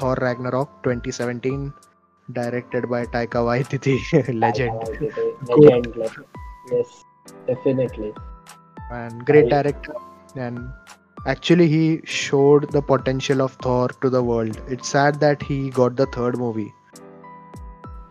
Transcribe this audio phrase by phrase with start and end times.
[0.00, 1.73] Thor Ragnarok 2017
[2.29, 3.95] directed by Taika Waititi
[4.43, 4.73] legend
[5.63, 5.87] legend
[6.71, 7.03] yes
[7.47, 8.11] definitely
[8.91, 9.93] and great director
[10.35, 10.59] and
[11.27, 15.95] actually he showed the potential of Thor to the world it's sad that he got
[16.03, 16.71] the third movie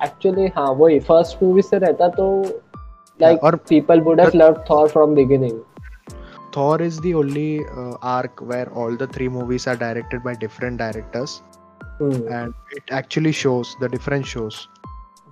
[0.04, 2.26] actually हाँ वही first movie से रहता तो
[3.20, 5.58] like और people would have loved Thor from beginning
[6.54, 10.80] Thor is the only uh, arc where all the three movies are directed by different
[10.84, 11.34] directors
[12.00, 14.68] And it actually shows the different shows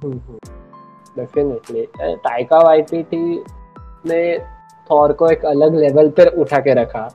[0.04, 0.36] mm-hmm.
[1.16, 1.84] Definitely
[2.24, 3.18] Taika Waititi
[4.06, 4.38] ने
[4.90, 7.06] Thor को एक अलग level पर उठा के रखा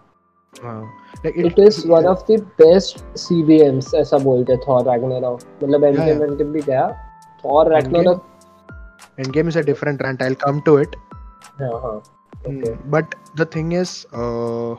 [0.53, 0.83] uh,
[1.25, 6.21] like it is one of the best CBMs ऐसा बोलते थॉर रैग्नारॉक मतलब Yeah, yeah.
[6.21, 6.87] एंड भी गया
[7.45, 8.25] Thor Ragnarok
[9.21, 10.95] Endgame is a different rant I'll come to it
[11.61, 12.01] हाँ हाँ
[12.47, 14.75] Mm, But the thing is, uh,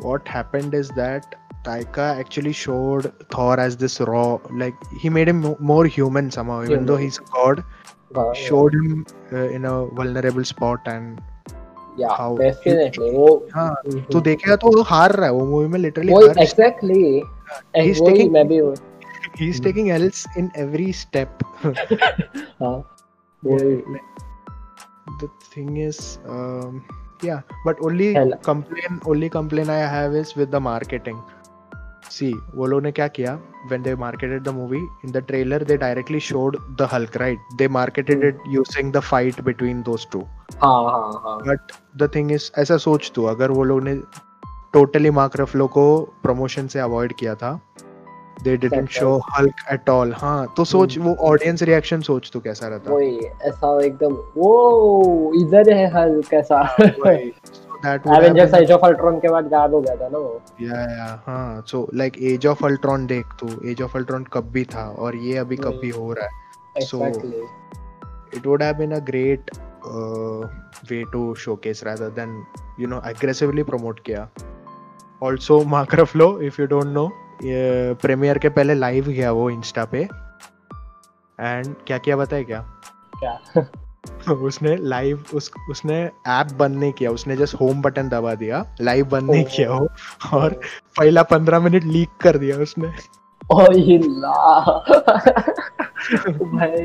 [0.00, 1.34] what happened is that
[1.65, 6.63] Taika actually showed Thor as this raw, like he made him mo- more human somehow,
[6.63, 7.03] even though Human.
[7.03, 7.63] he's a god.
[8.15, 11.19] हाँ Showed him uh, in a vulnerable spot and
[11.99, 15.67] yeah how definitely वो हाँ हम्म, तो देखेगा तो वो हार रहा है वो मूवी
[15.67, 17.03] में लिटरली वो एग्जैक्टली
[17.77, 18.73] He's वही taking- मैं भी वो
[19.39, 22.75] ही is taking else in every step हाँ
[23.45, 23.75] वही
[25.21, 25.99] the thing is
[26.35, 26.81] um,
[27.29, 28.31] yeah but only Hell.
[28.49, 31.17] complain only complain i have is with the marketing
[32.10, 33.38] सी वो लोगों ने क्या किया?
[33.70, 37.68] When they marketed the movie in the trailer they directly showed the Hulk right they
[37.68, 40.18] marketed it using the fight between those two
[40.64, 43.94] but the thing is ऐसा सोच तू अगर वो लोग ने
[44.72, 47.60] टोटली मार्क रफलो को प्रमोशन से अवॉइड किया था
[48.42, 50.72] they didn't show Hulk at all हाँ तो hmm.
[50.72, 52.94] सोच वो ऑडियंस रिएक्शन सोच तू कैसा रहता?
[52.94, 56.62] वही ऐसा एकदम वो इधर है हल्क कैसा
[57.82, 60.18] that would Avengers age of Ultron के बाद गायब हो गया था ना
[60.62, 64.64] या या हाँ so like age of Ultron देख तू। एज ऑफ़ अल्ट्रॉन कब भी
[64.74, 67.06] था और ये अभी कब भी हम्म। हो रहा है। So
[68.36, 69.50] it would have been a great
[70.90, 72.44] way to showcase rather than
[72.80, 74.28] you know aggressively promote किया।
[75.22, 77.08] Also Mark Ruffalo if you don't know
[78.02, 80.02] premiere के पहले लाइव गया वो इंस्टा पे।
[81.38, 82.60] एंड क्या क्या बताए क्या?
[83.18, 83.64] क्या?
[84.32, 89.06] उसने लाइव उस उसने ऐप बंद नहीं किया उसने जस्ट होम बटन दबा दिया लाइव
[89.06, 89.88] बंद नहीं किया वो
[90.38, 90.60] और
[90.98, 92.88] पहला पंद्रह मिनट लीक कर दिया उसने।
[96.44, 96.82] भाई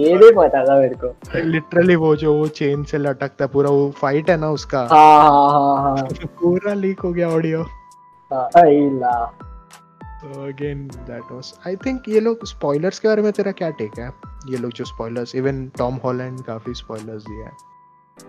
[0.00, 3.90] ये नहीं पता था मेरे को। लिटरली वो जो वो चेन से लटकता पूरा वो
[3.90, 6.08] फाइट है ना उसका। हाँ हाँ हाँ हाँ।
[6.40, 7.62] पूरा लीक हो गया ऑडियो
[8.32, 8.48] हाँ
[10.24, 13.98] तो again that was I think ये लोग स्पॉयलर्स के बारे में तेरा क्या टेक
[13.98, 14.10] है?
[14.50, 17.52] ये लोग जो स्पॉयलर्स इवन टॉम हॉलैंड काफ़ी स्पॉयलर्स दिया है।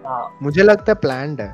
[0.05, 1.53] हाँ। मुझे लगता है प्लान्ड है।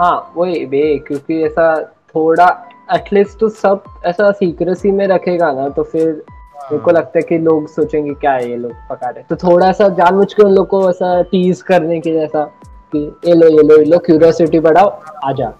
[0.00, 1.74] हाँ वही बे क्योंकि ऐसा
[2.14, 2.46] थोड़ा
[2.94, 6.06] एटलीस्ट तो सब ऐसा सीक्रेसी में रखेगा ना तो फिर
[6.70, 9.70] मेरे को लगता है कि लोग सोचेंगे क्या है ये लोग पका रहे तो थोड़ा
[9.72, 12.44] सा जानबूझ के उन लोग को ऐसा टीज करने के जैसा
[12.94, 14.88] कि ये लो ये लो ये लो क्यूरियोसिटी बढ़ाओ
[15.24, 15.52] आजा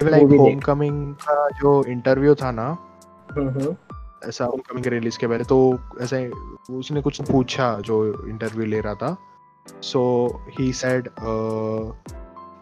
[0.00, 2.66] लाइक होमकमिंग का जो इंटरव्यू था ना
[3.28, 3.76] हम्म, हम्म।
[4.28, 6.30] ऐसा होमकमिंग रिलीज़ के पहले तो ऐसे
[6.70, 9.16] उसने कुछ पूछा जो इंटरव्यू ले रहा था।
[9.82, 10.02] सो
[10.58, 11.08] ही सेड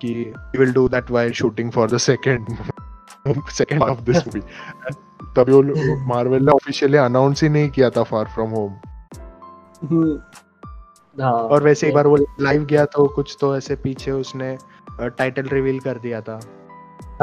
[0.00, 2.46] कि he will do that while shooting for the second
[3.50, 4.42] second of this movie.
[5.36, 8.72] तभी वो मार्वल ने ऑफिशियली अनाउंस ही नहीं किया था फार फ्रॉम होम
[9.90, 10.20] हम्म।
[11.22, 14.58] हाँ और वैसे एक बार वो लाइव गया तो कुछ तो ऐसे पीछे उसने
[15.00, 16.40] टाइटल रिवील कर दिया था।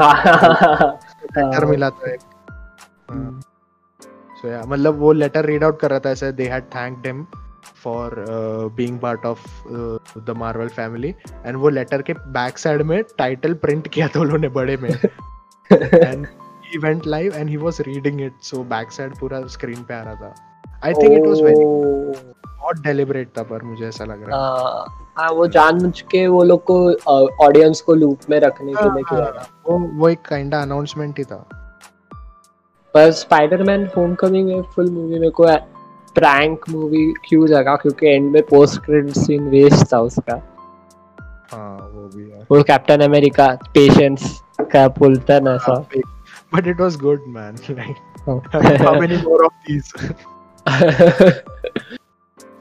[0.00, 2.20] हाँ। मिला था एक।
[4.42, 7.26] सो या मतलब वो लेटर रीड आउट कर रहा था ऐसे they had thanked him
[7.84, 8.24] for
[8.76, 9.68] being part of
[10.18, 11.14] the Marvel family
[11.46, 14.90] and वो लेटर के बैक साइड में टाइटल प्रिंट किया था उन्होंने बड़े में.
[15.72, 16.26] And
[16.68, 18.32] he went live and he was reading it.
[18.42, 20.34] So back side पूरा स्क्रीन पे आ रहा था.
[20.84, 21.64] I think it was very.
[22.46, 24.42] बहुत डेलिबरेट था पर मुझे ऐसा लग रहा है.
[24.42, 26.78] हाँ हाँ, वो जानबूझ के वो लोग को
[27.44, 31.24] ऑडियंस को लूप में रखने के लिए किया था। वो वो एक काइंडा अनाउंसमेंट ही
[31.24, 31.48] था.
[32.96, 35.46] पर स्पाइडरमैन होमकमिंग में फुल मूवी में को
[36.14, 37.76] प्रैंक मूवी क्यों लगा?
[37.76, 40.52] क्योंकि एंड में पोस्ट क्रेडिट सीन वेस्ट था उसका।
[41.52, 45.88] हाँ वो भी है। वो कैप्टन अमेरिका पेशेंस का बोलता ना ऐसा
[46.54, 48.42] but it was good man like हाँ।
[48.78, 50.14] how many more of these?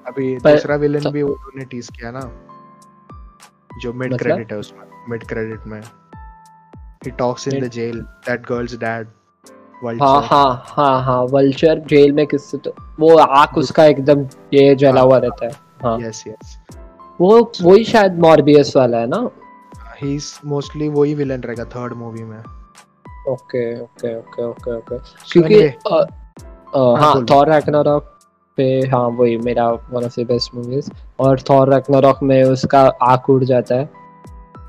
[0.08, 2.32] अभी दूसरा विलन तो- भी लोगों टीज किया ना।
[3.82, 4.18] जो मिड मतलब?
[4.18, 5.82] क्रेडिट है उसमें मिड क्रेडिट में।
[7.06, 8.00] He talks in the jail
[8.30, 9.06] that girl's dad
[10.02, 15.02] हाँ हाँ हाँ हाँ वल्चर जेल में किससे तो वो आँख उसका एकदम ये जला
[15.02, 15.52] हुआ रहता है।
[15.84, 16.56] हाँ। Yes yes
[17.22, 19.30] वो वही शायद मॉर्बियस वाला है ना?
[20.04, 22.40] He's mostly वही विलन रहेगा थर्ड मूवी में।
[23.30, 24.98] Okay okay okay okay okay.
[25.32, 25.60] क्योंकि.
[26.76, 28.12] हाँ हाँ, थॉर रैग्नारॉक
[28.58, 33.30] पे हाँ वही मेरा one of the best movies और थॉर रैग्नारॉक में उसका आँख
[33.30, 33.90] उड़ जाता है।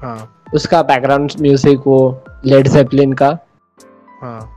[0.03, 3.39] हाँ। उसका बैकग्राउंड म्यूज़िक वो लेड जेपलिन का।
[4.23, 4.56] हाँ।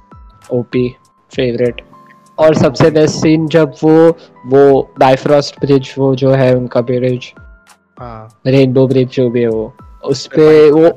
[0.52, 0.88] ओपी
[1.32, 1.82] फेवरेट
[2.40, 4.10] और सबसे बेस्ट सीन जब वो
[4.46, 7.34] वो बाइफ्रॉस्ट ब्रिज वो जो है उनका ब्रिज
[8.00, 9.74] हाँ। रेनबो ब्रिज जो भी है वो।
[10.06, 10.90] उस पे वो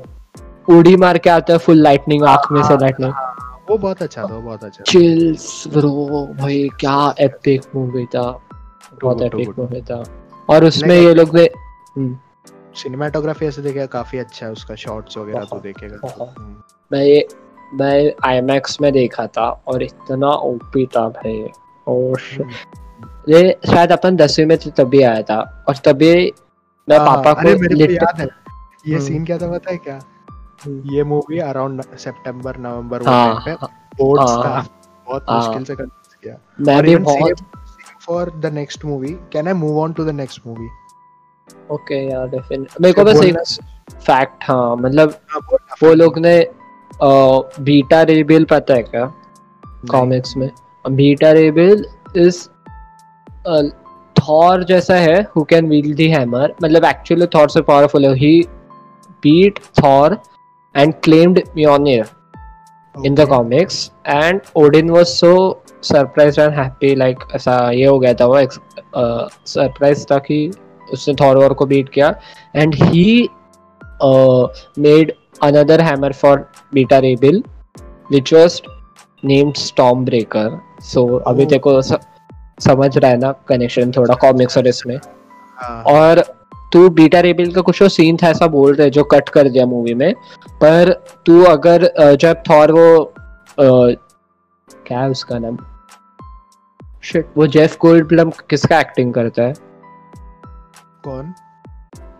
[0.77, 4.21] उड़ी मार के आता है फुल लाइटनिंग आँख में से लाइटनिंग हाँ, वो बहुत अच्छा
[4.21, 8.21] था वो बहुत अच्छा चिल्स ब्रो भाई क्या एपिक मूवी था।
[9.03, 10.03] बहुत एपिक मूवी था।
[10.49, 11.43] और उसमें ये लोग ने
[11.97, 12.17] हम्म,
[12.75, 16.55] सिनेमाटोग्राफी ऐसे देखेगा काफ़ी अच्छा है उसका शॉट्स वगैरह तो देखेगा हम्म,
[16.91, 17.27] मैं ये
[17.73, 21.47] मैं आईमैक्स में देखा था और इतना ओपी था भाई
[21.87, 26.33] और हम्म। ये शायद अपन दसवीं में तभी आया था। और तभी
[26.89, 28.27] मैं हाँ, पापा को मेरे याद है।
[28.87, 29.99] ये हम्म। सीन क्या था पता है क्या?
[30.65, 33.53] हम्म। ये मूवी अराउंड सितंबर नवंबर वो टाइम पे
[33.97, 34.67] बोर्ड्स हाँ, था
[35.07, 37.35] बहुत हाँ। मुश्किल से कन्विंस किया। मैं भी बहुत
[38.09, 39.17] for the next movie.
[39.31, 40.71] Can I move on to the next movie?
[41.71, 43.37] Okay यार डेफिनेट मेरे को बस एक
[43.91, 45.15] फैक्ट हाँ मतलब
[45.83, 46.47] वो लोग ने
[47.03, 49.05] बीटा रेबिल पता है क्या?
[49.91, 50.49] कॉमिक्स में।
[50.87, 51.85] बीटा रेबिल
[52.17, 52.47] इज़
[54.15, 58.41] थॉर जैसा है who can wield the hammer मतलब एक्चुअली थॉर से पावरफुल है। He
[59.23, 60.17] beat Thor
[60.75, 61.41] and claimed
[62.95, 63.25] in the Okay.
[63.29, 63.77] comics.
[64.05, 65.29] And Odin was so
[65.87, 68.41] surprised and happy like ऐसा ये हो गया था वो
[69.47, 70.37] सरप्राइज़ था कि
[70.93, 72.13] उसने थॉर वॉर को बीट किया।
[72.55, 73.29] And he
[74.79, 75.13] made
[75.81, 77.43] hammer for Beta Ray Bill
[78.11, 78.61] which was
[79.25, 79.55] named
[80.05, 81.49] Stormbreaker so अभी Oh.
[81.49, 81.93] देखो स,
[82.59, 84.97] समझ रहा है ना कनेक्शन थोड़ा कॉमिक्स और इसमें।
[85.57, 86.19] हाँ, और
[86.73, 89.93] तू बीटा रेबिल का कुछ सीन था ऐसा बोल रहे जो कट कर दिया मूवी
[89.93, 90.13] में।
[90.61, 90.91] पर
[91.25, 93.03] तू अगर जब थॉर वो
[93.59, 93.95] अ,
[94.87, 95.57] क्या है उसका नाम?
[97.03, 99.53] शिट वो जेफ गोल्डब्लम किसका एक्टिंग करता है?
[101.03, 101.33] कौन?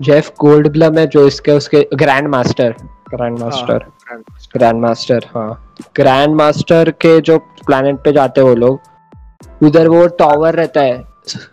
[0.01, 2.75] जेफ गोल्डब्लम है जो इसके उसके ग्रैंड मास्टर
[3.13, 4.17] ग्रैंड मास्टर हाँ,
[4.55, 10.07] ग्रैंड मास्टर हाँ। ग्रैंड मास्टर के जो प्लेनेट पे जाते हैं वो लोग उधर वो
[10.19, 11.03] टावर रहता है।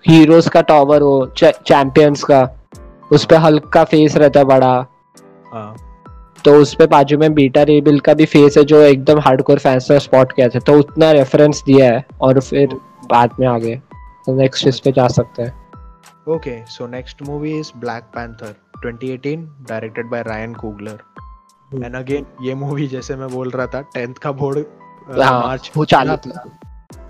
[0.09, 2.49] हीरोज का टावर वो चैंपियंस का।
[3.13, 4.75] उस पे हल्क का फेस रहता है बड़ा।
[5.53, 5.75] हाँ।
[6.45, 9.91] तो उस पे बाजू में बीटा रेबिल का भी फेस है जो एकदम हार्डकोर फैंस
[9.91, 12.75] ने स्पॉट किया था। तो उतना रेफरेंस दिया है और फिर
[13.11, 13.81] बाद में आ गए
[14.27, 15.59] तो नेक्स्ट इस पे जा सकते हैं।
[16.29, 18.51] Okay, so next movie is Black Panther
[18.83, 20.99] 2018 directed by Ryan Coogler.
[21.73, 21.83] Hmm.
[21.85, 24.59] And again ये मूवी जैसे मैं बोल रहा था 10th का बोर्ड
[25.23, 26.45] हाँ, मार्च वो चालू था।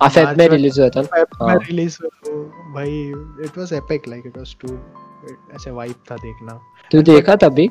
[0.02, 1.00] अफेद में रिलीज़ हुआ था?
[1.02, 1.98] में हाँ। रिलीज़
[2.74, 2.90] भाई
[3.44, 4.78] it was epic like it was too
[5.54, 6.60] ऐसे वाइब था देखना।
[6.90, 7.68] तू देखा तभी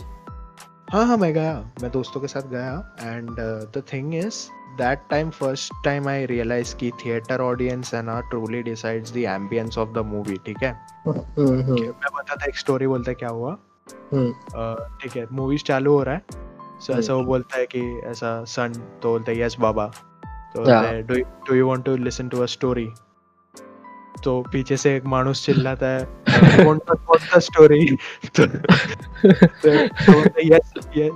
[0.92, 3.30] हाँ हाँ मैं गया। मैं दोस्तों के साथ गया। And
[3.76, 4.36] the thing is
[4.78, 9.78] that time first time I realise कि थिएटर ऑडियंस है ना truly decides the ambience
[9.78, 10.72] of the movie ठीक है?
[11.08, 13.58] हम्म, हम्म, मैं बताता एक स्टोरी बोलता क्या हुआ?
[14.14, 14.32] हम्म,
[15.02, 16.48] ठीक है मूवीज़ चालू हो रहा है।
[16.80, 18.74] सो ऐसा वो बोलता है कि ऐसा सन
[19.04, 19.92] तो बोलता है यस बाबा।
[20.56, 20.72] तो.
[20.72, 22.90] है। Do you want to listen to a story
[24.24, 26.04] तो पीछे से एक मानुस चिल्लाता है
[26.66, 27.98] वांट व्हाट द स्टोरी
[28.40, 28.44] तो
[30.40, 30.72] यस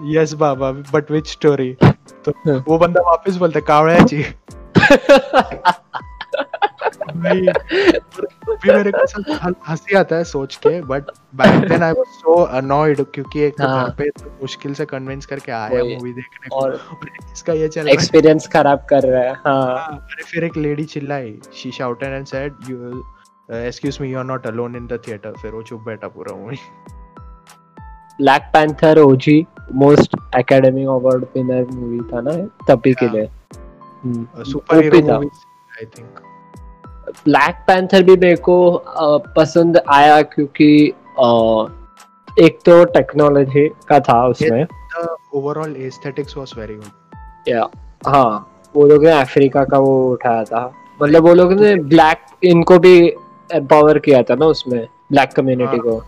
[0.05, 1.77] यस बाबा बट व्हिच स्टोरी
[2.25, 2.65] तो हाँ.
[2.67, 4.23] वो बंदा वापस बोलता है कावड़्याची
[7.13, 7.47] भाई
[8.63, 13.03] भी मेरे को हँसी आता है सोच के but back then I was so annoyed
[13.13, 13.83] क्योंकि एक तो हाँ.
[13.85, 16.79] घर पे तो मुश्किल से कन्विंस करके आया मूवी देखने को। और
[17.33, 21.37] इसका ये चल एक्सपीरियंस खराब कर रहा है हाँ। हाँ, अरे फिर एक लेडी चिल्लाई।
[21.53, 23.03] She shouted and said you
[23.57, 26.57] excuse me you are not alone in the theatre फिर वो चुप बैठा पूरा movie
[28.19, 32.31] Black Panther OG most Academy award winner movie था ना
[32.67, 33.09] तभी के.
[33.09, 33.27] लिए।
[34.83, 34.99] Superhero.
[35.07, 35.41] Movies
[35.79, 36.19] I think
[37.09, 38.55] Black Panther भी मेरे को
[39.37, 40.67] पसंद आया क्योंकि
[42.45, 44.65] एक तो टेक्नोलॉजी का था उसमें।
[45.35, 47.67] Overall aesthetics was very good या
[48.07, 50.65] हाँ वो लोग ने अफ्रीका का वो उठाया था।
[51.01, 52.97] मतलब वो लोग ने ब्लैक इनको भी
[53.53, 54.79] एम्पावर किया था ना उसमें
[55.11, 55.79] ब्लैक कम्युनिटी हाँ.
[55.79, 56.03] को।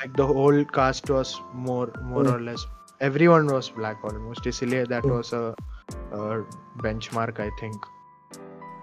[0.00, 1.30] Like the whole cast was
[1.68, 2.32] more more Hmm.
[2.32, 2.64] or less
[3.00, 5.44] everyone was black almost इसलिए that was a,
[6.18, 6.42] a
[6.84, 7.88] benchmark I think.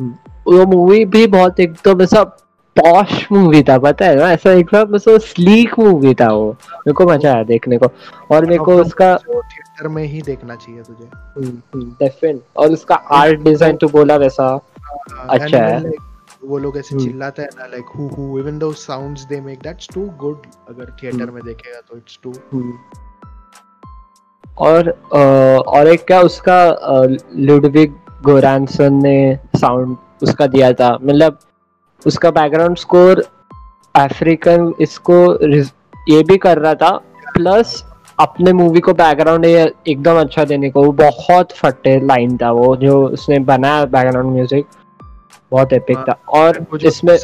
[0.00, 2.22] वो मूवी भी बहुत एकदम ऐसा
[2.76, 4.30] पॉश मूवी था पता है ना?
[4.32, 7.90] ऐसा एकदम ऐसा स्लीक मूवी था वो। मेरे को मज़ा आया देखने को।
[8.30, 11.08] और मेरे को उसका थिएटर में ही देखना चाहिए तुझे।
[12.04, 14.48] डेफिनेट और उसका आर्ट डिज़ाइन तो बोला वैसा।
[15.28, 15.92] अच्छा है।
[16.44, 19.88] वो लोग ऐसे चिल्लाते हैं ना लाइक हु who even though sounds they make that's
[19.94, 22.32] too good अगर थिएटर में देखेगा तो इट्स टू
[24.58, 26.60] और और एक क्या उसका
[27.36, 27.94] लुडविग
[28.24, 31.38] गोरानसन ने साउंड उसका दिया था। मतलब
[32.06, 33.24] उसका बैकग्राउंड स्कोर
[33.94, 35.18] अफ्रीकन इसको
[36.10, 36.90] ये भी कर रहा था
[37.34, 37.84] प्लस
[38.20, 43.06] अपने मूवी को बैकग्राउंड एकदम अच्छा देने को वो बहुत फटे लाइन था वो जो
[43.06, 44.66] उसने बनाया बैकग्राउंड म्यूज़िक
[45.52, 47.18] बहुत एपिक हाँ, था और इसमें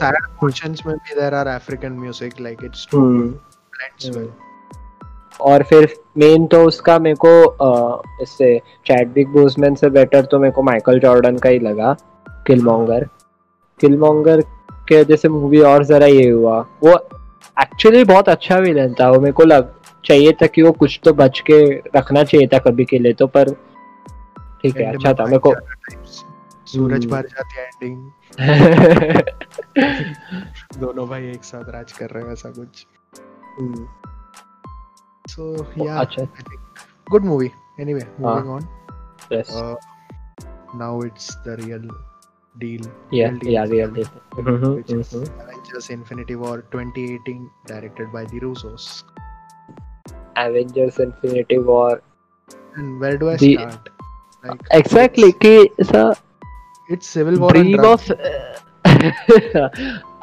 [0.86, 4.28] में भी there are African music like it's too blends well
[5.40, 10.62] और फिर मेन तो उसका मेरे को इससे चैडविक बोसमैन से बेटर तो मेरे को
[10.62, 11.96] माइकल जॉर्डन का ही लगा
[12.46, 13.08] किलमोंगर
[13.80, 14.40] किलमोंगर
[14.88, 17.08] के जैसे मूवी और जरा ये हुआ। वो
[17.62, 21.12] एक्चुअली बहुत अच्छा विलन था वो मेरे को लग चाहिए था कि वो कुछ तो
[21.12, 23.56] बच के रखना चाहिए था कभी के लिए तो पर
[24.62, 25.54] ठीक है अच्छा था मेरे को।
[26.66, 28.10] सूरज भर जाती है एंडिंग
[30.80, 32.86] दोनों भाई एक साथ राज कर रहे हैं ऐसा कुछ।
[35.29, 35.53] सो
[35.85, 36.25] या अच्छा
[37.11, 38.67] good movie anyway moving on
[39.31, 39.55] yes
[40.73, 41.81] now it's the real
[42.55, 43.51] deal yeah real deal.
[43.51, 44.99] yeah real deal mm-hmm, which mm-hmm.
[44.99, 49.03] is avengers infinity war 2018 directed by the russos
[50.35, 52.01] avengers infinity war
[52.75, 53.89] and where do i the, start
[54.43, 56.03] like exactly कि ऐसा
[56.89, 58.11] it's civil war dream of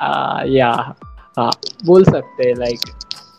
[0.01, 0.93] uh, yeah
[1.39, 1.51] हाँ
[1.85, 2.85] बोल सकते हैं like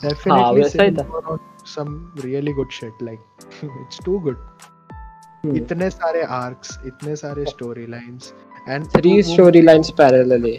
[0.01, 3.20] definitely हाँ, वैसा ही था some really good shit like
[3.62, 4.36] it's too good.
[5.44, 5.56] Hmm.
[5.56, 8.34] इतने सारे आर्क्स इतने सारे story lines
[8.68, 10.52] and three story lines parallelly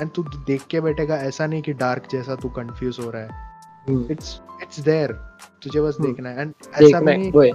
[0.00, 4.06] and तू देख के बैठेगा ऐसा नहीं कि डार्क जैसा तू कंफ्यूज हो रहा है।
[4.10, 5.12] इट्स इट्स देयर
[5.62, 6.06] तुझे बस hmm.
[6.06, 7.52] देखना है। एंड ऐसा भी नहीं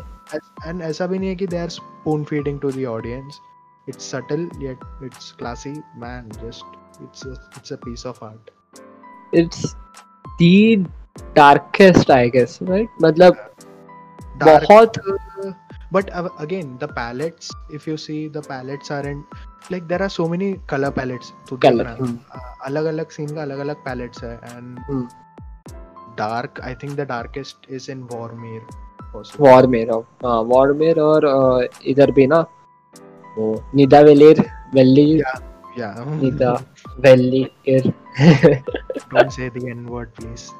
[0.65, 3.39] एंड ऐसा भी नहीं है कि they are spoon feeding to the audience
[3.87, 6.63] it's subtle yet it's classy man just
[7.01, 8.51] it's a, it's a piece of art
[9.33, 9.75] it's
[10.39, 10.85] the
[11.35, 13.39] darkest i guess right matlab
[14.43, 14.99] bahut
[15.91, 19.39] but uh, again the palettes if you see the palettes aren't
[19.71, 21.87] like there are so many color palettes to color
[22.65, 24.79] अलग अलग scene का अलग अलग palettes है and
[26.17, 28.61] dark I think the darkest is in warmer
[29.39, 29.91] warmer
[30.25, 31.27] हाँ warmer और
[31.85, 32.45] इधर भी ना
[33.37, 34.37] वो Velir,
[34.73, 35.19] Velli.
[35.19, 35.39] Yeah,
[35.77, 35.95] yeah.
[35.95, 36.65] Nida
[36.99, 37.93] Velir.
[39.11, 40.51] Don't say the N word, please.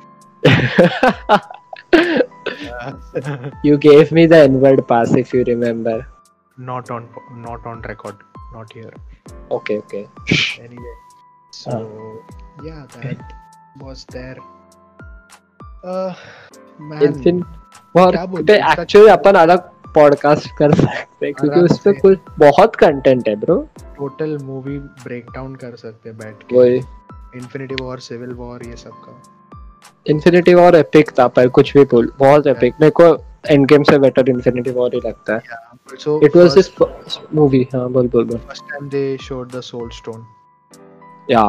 [3.64, 6.08] You gave me the N word pass if you remember.
[6.58, 8.16] Not on, not on record.
[8.54, 8.94] Not here.
[9.52, 10.08] Okay, okay.
[10.60, 10.96] Anyway,
[11.52, 12.64] so uh.
[12.64, 13.34] yeah, that
[13.80, 14.38] was there.
[15.84, 16.14] Uh,
[16.80, 17.02] man.
[17.02, 17.46] Infin-
[17.98, 19.60] और actually अपन अलग
[19.94, 23.56] podcast कर सकते हैं क्योंकि उस पे कुछ बहुत कंटेंट है bro
[23.98, 26.76] total movie break down कर सकते हैं बैठ के वही
[27.36, 29.22] इन्फिनिटी वॉर सिविल वॉर ये सब का
[30.06, 33.08] इन्फिनिटी वॉर एपिक था पर कुछ भी बोल बहुत एपिक मेरे को
[33.46, 36.72] एंड गेम से बेटर इन्फिनिटी वॉर ही लगता है। So it was his
[37.36, 40.26] movie हाँ बोल बोल बोल। First time they showed the soul stone
[41.32, 41.44] या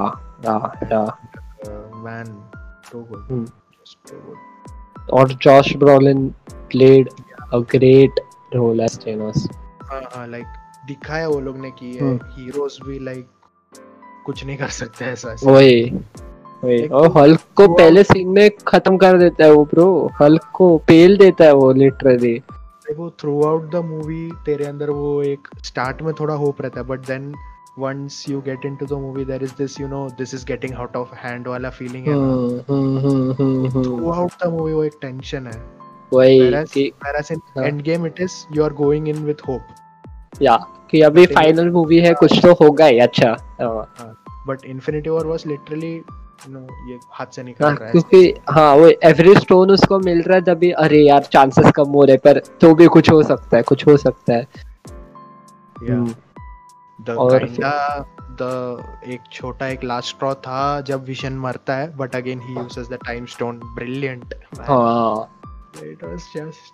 [0.44, 0.54] या
[0.92, 1.02] या
[2.04, 2.34] मैन
[2.90, 3.46] सो गुड
[5.12, 6.32] और Josh Brolin
[6.74, 7.08] played
[7.54, 8.20] a great
[8.54, 9.46] role as Thanos
[9.82, 10.46] हाँ हाँ लाइक
[10.88, 11.90] दिखाया वो लोग ने कि
[12.34, 13.26] हीरोज भी लाइक
[14.26, 15.82] कुछ नहीं कर सकते ऐसा। वही।
[16.64, 21.16] और हल्क को पहले सीन में खत्म कर देता है वो ब्रो हल्क को पेल
[21.16, 22.42] देता है वो लिटरली
[22.88, 26.86] देखो थ्रू आउट द मूवी तेरे अंदर वो एक स्टार्ट में थोड़ा होप रहता है
[26.86, 27.32] but then
[27.78, 30.96] once you get into the movie there is this you know this is getting out
[30.96, 32.14] of hand वाला फीलिंग है
[33.72, 35.62] थ्रू आउट द मूवी वो एक टेंशन है।
[40.90, 43.36] कि अभी फाइनल मूवी है कुछ तो होगा ही अच्छा।
[44.48, 46.00] But Infinity War was literally
[46.48, 50.70] no ये हाथ से निकल रहा है क्योंकि हाँ वो उसको मिल रहा है तभी
[50.70, 53.96] अरे यार चांसेस कम हो रहे पर तो भी कुछ हो सकता है कुछ हो
[53.96, 54.48] सकता है
[57.00, 61.04] द काइंडा द एक छोटा एक लास्ट स्ट्रॉ था जब
[61.38, 65.36] मरता है but again he uses the time stone brilliant हाँ
[65.70, 66.72] It was just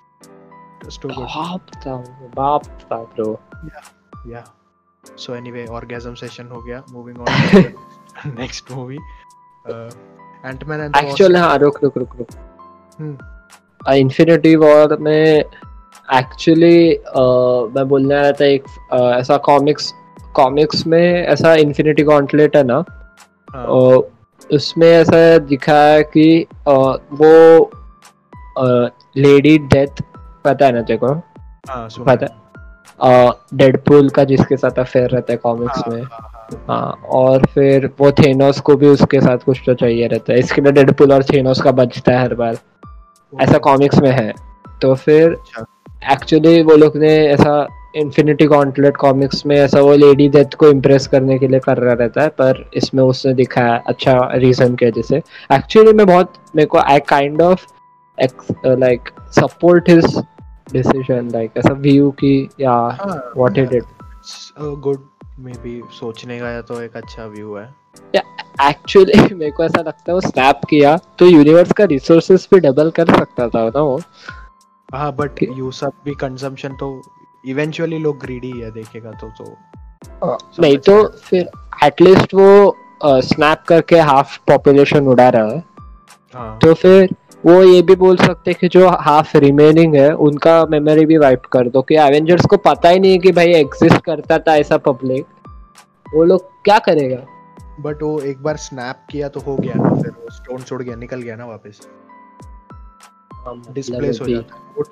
[0.85, 1.27] just too good.
[1.27, 1.97] बाप था
[2.37, 3.39] बाप था bro.
[3.65, 3.89] Yeah,
[4.29, 4.45] yeah.
[5.19, 6.85] So anyway, orgasm session हो गया.
[6.87, 8.71] Moving on to next
[9.69, 9.91] Uh,
[10.45, 12.29] Ant-Man and हाँ रुक रुक रुक रुक.
[13.01, 13.15] Hmm.
[13.95, 15.45] इन्फिनिटी वॉर में
[16.15, 19.93] एक्चुअली uh, मैं बोलने आया था एक uh, ऐसा कॉमिक्स
[20.35, 22.85] कॉमिक्स में ऐसा इन्फिनिटी गॉन्टलेट है ना?
[23.57, 24.11] और
[24.53, 26.73] उसमें ऐसा दिखा है कि अ,
[27.13, 27.71] वो
[29.17, 30.03] लेडी डेथ
[30.45, 31.13] पता है ना तेरे को?
[31.71, 32.46] हाँ, पता है?
[33.01, 37.91] डेडपूल का जिसके साथ अफेयर रहता है कॉमिक्स हाँ, में। हाँ, हाँ, हाँ और फिर
[38.01, 41.25] वो थेनोस को भी उसके साथ कुछ तो चाहिए रहता है। इसके लिए डेडपूल और
[41.25, 42.59] थेनोस का बचता है हर बार।
[43.33, 44.33] ऐसा कॉमिक्स में है।
[44.83, 45.65] तो फिर अच्छा।
[46.13, 51.07] एक्चुअली वो लोग ने ऐसा इन्फिनिटी कॉन्टलेट कॉमिक्स में ऐसा वो लेडी डेथ को इम्प्रेस
[51.07, 55.03] करने के लिए कर रहा रहता है पर इसमें उसने दिखाया अच्छा रीजन के वजह
[55.03, 55.17] से।
[55.53, 57.67] एक्चुअली मैं बहुत मेरे को I kind of
[58.67, 60.17] like support his
[60.73, 63.85] decision like ऐसा व्यू की या हाँ, what he did
[64.81, 65.09] good
[65.63, 67.65] maybe सोचने का या तो एक अच्छा व्यू है।
[68.15, 68.23] या
[68.69, 72.91] एक्चुअली मेरे को ऐसा लगता है वो स्नैप किया तो यूनिवर्स का रिसोर्सेस भी डबल
[72.91, 74.01] कर सकता था ना वो।
[74.95, 76.91] हाँ बट यू सब भी कंजम्पशन तो
[77.49, 79.57] इवेंचुअली लोग ग्रीडी है देखेगा तो तो
[80.33, 81.49] आ, नहीं तो फिर
[81.85, 82.77] एटलीस्ट वो
[83.23, 85.63] स्नैप करके हाफ़ पॉपुलेशन उड़ा रहा है।
[86.35, 87.15] हाँ। तो फिर
[87.47, 91.43] वो ये भी बोल सकते हैं कि जो हाफ़ रिमेनिंग है उनका मेमोरी भी वाइप
[91.53, 94.77] कर दो कि एवेंजर्स को पता ही नहीं है कि भाई एग्जिस्ट करता था ऐसा
[94.77, 95.27] पब्लिक
[96.15, 97.17] वो लोग क्या करेगा?
[97.81, 100.97] बट वो एक बार स्नैप किया तो हो गया ना फिर वो स्टोन छोड़ गया
[100.97, 101.81] निकल गया ना वापस।
[103.73, 104.85] डिस्प्लेस हो जाता वो,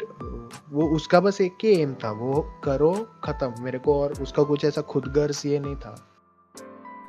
[0.73, 2.93] वो उसका बस एक ही एम था वो करो
[3.25, 5.95] खत्म। मेरे को और उसका कुछ ऐसा खुदगर्ज ये नहीं था।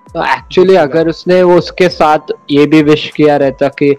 [0.08, 3.96] तो एक्चुअली अगर उसने वो उसके साथ ये भी विश किया रहता कि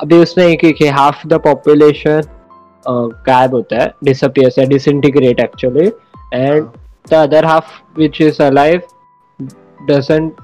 [0.00, 2.22] अभी उसमें एक एक हाफ़ द पॉपुलेशन
[3.26, 5.86] गायब होता है डिसअपियर्स है disintegrate actually
[6.34, 6.68] and
[7.08, 8.84] the other half which is alive
[9.90, 10.38] doesn't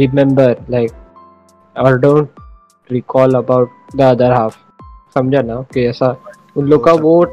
[0.00, 0.94] remember like
[1.76, 2.40] or don't
[2.90, 4.56] recall about the other half.
[5.14, 6.16] समझा ना कि ऐसा
[6.56, 7.24] उन लोग का वो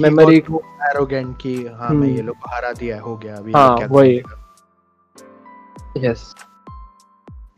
[0.00, 3.76] memory- एरोगेंट कि हाँ मैं हम्म। ये लोग को हरा दिया हो गया अभी हाँ,
[3.90, 4.22] वही।
[5.96, 6.34] यस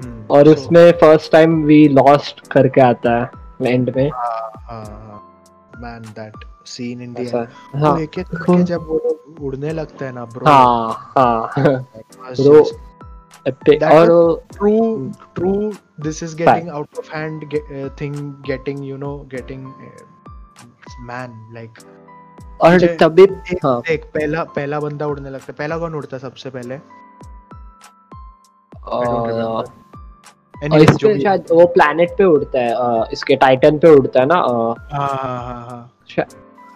[0.04, 4.10] हम्म, और so, उसमें फ़र्स्ट टाइम वी लॉस्ट करके आता है। एंड में
[5.82, 7.18] man that scene in the
[8.00, 8.98] एक एक करके जब वो
[9.46, 11.54] उड़ने लगता है ना ब्रो हाँ
[12.40, 12.62] ब्रो
[13.46, 14.06] और
[14.52, 14.72] true
[15.34, 17.44] true this is getting out of hand
[18.00, 19.66] thing getting you know getting
[21.08, 21.78] man like
[22.62, 23.22] और तभी
[23.94, 26.78] एक पहला पहला बंदा उड़ने लगता है। पहला कौन उड़ता सबसे पहले?
[30.72, 35.42] और शायद वो प्लैनेट पे उड़ता है इसके टाइटन पे उड़ता है ना हाँ हाँ
[35.42, 36.26] हाँ हाँ।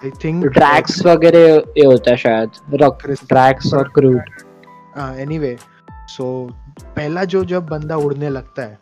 [0.05, 4.21] आई थिंक ड्रैक्स वगैरह ये होता है शायद ड्रैक्स और क्रूड
[5.21, 5.57] एनीवे
[6.09, 6.27] सो
[6.81, 8.79] पहला जो जब बंदा उड़ने लगता है।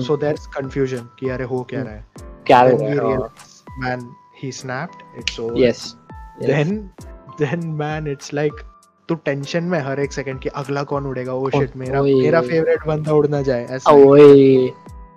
[0.00, 2.04] सो दैट्स कंफ्यूजन कि अरे हो क्या हम्म। रहा है।
[2.46, 4.00] क्या हो रहा है man
[4.34, 5.56] he snapped it's over.
[5.56, 5.96] Yes
[6.40, 6.90] then
[7.38, 8.64] then man it's like
[9.12, 12.86] तू टेंशन में हर एक सेकंड कि अगला कौन उड़ेगा ओ- शिट मेरा मेरा फेवरेट
[12.86, 14.66] बंदा उड़ना जाए ऐसा ओए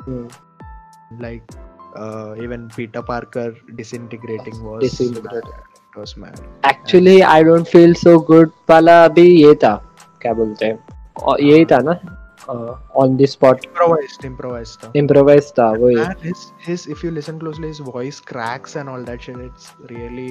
[0.08, 0.28] हम्म,
[1.98, 5.52] uh, Peter Parker disintegrating was Disintegrating.
[5.52, 5.72] mad.
[5.92, 6.40] It was mad.
[6.70, 9.76] Actually I don't feel so good वाला अभी ये था
[10.22, 10.80] क्या बोलते हैं
[11.24, 11.92] और यही था ना
[12.96, 14.84] on the spot Improvised, improvised.
[14.84, 14.92] था.
[14.96, 19.24] इम्प्रोवाइज था And his his if you listen closely, his voice cracks and all that
[19.28, 19.40] shit.
[19.46, 20.28] It's really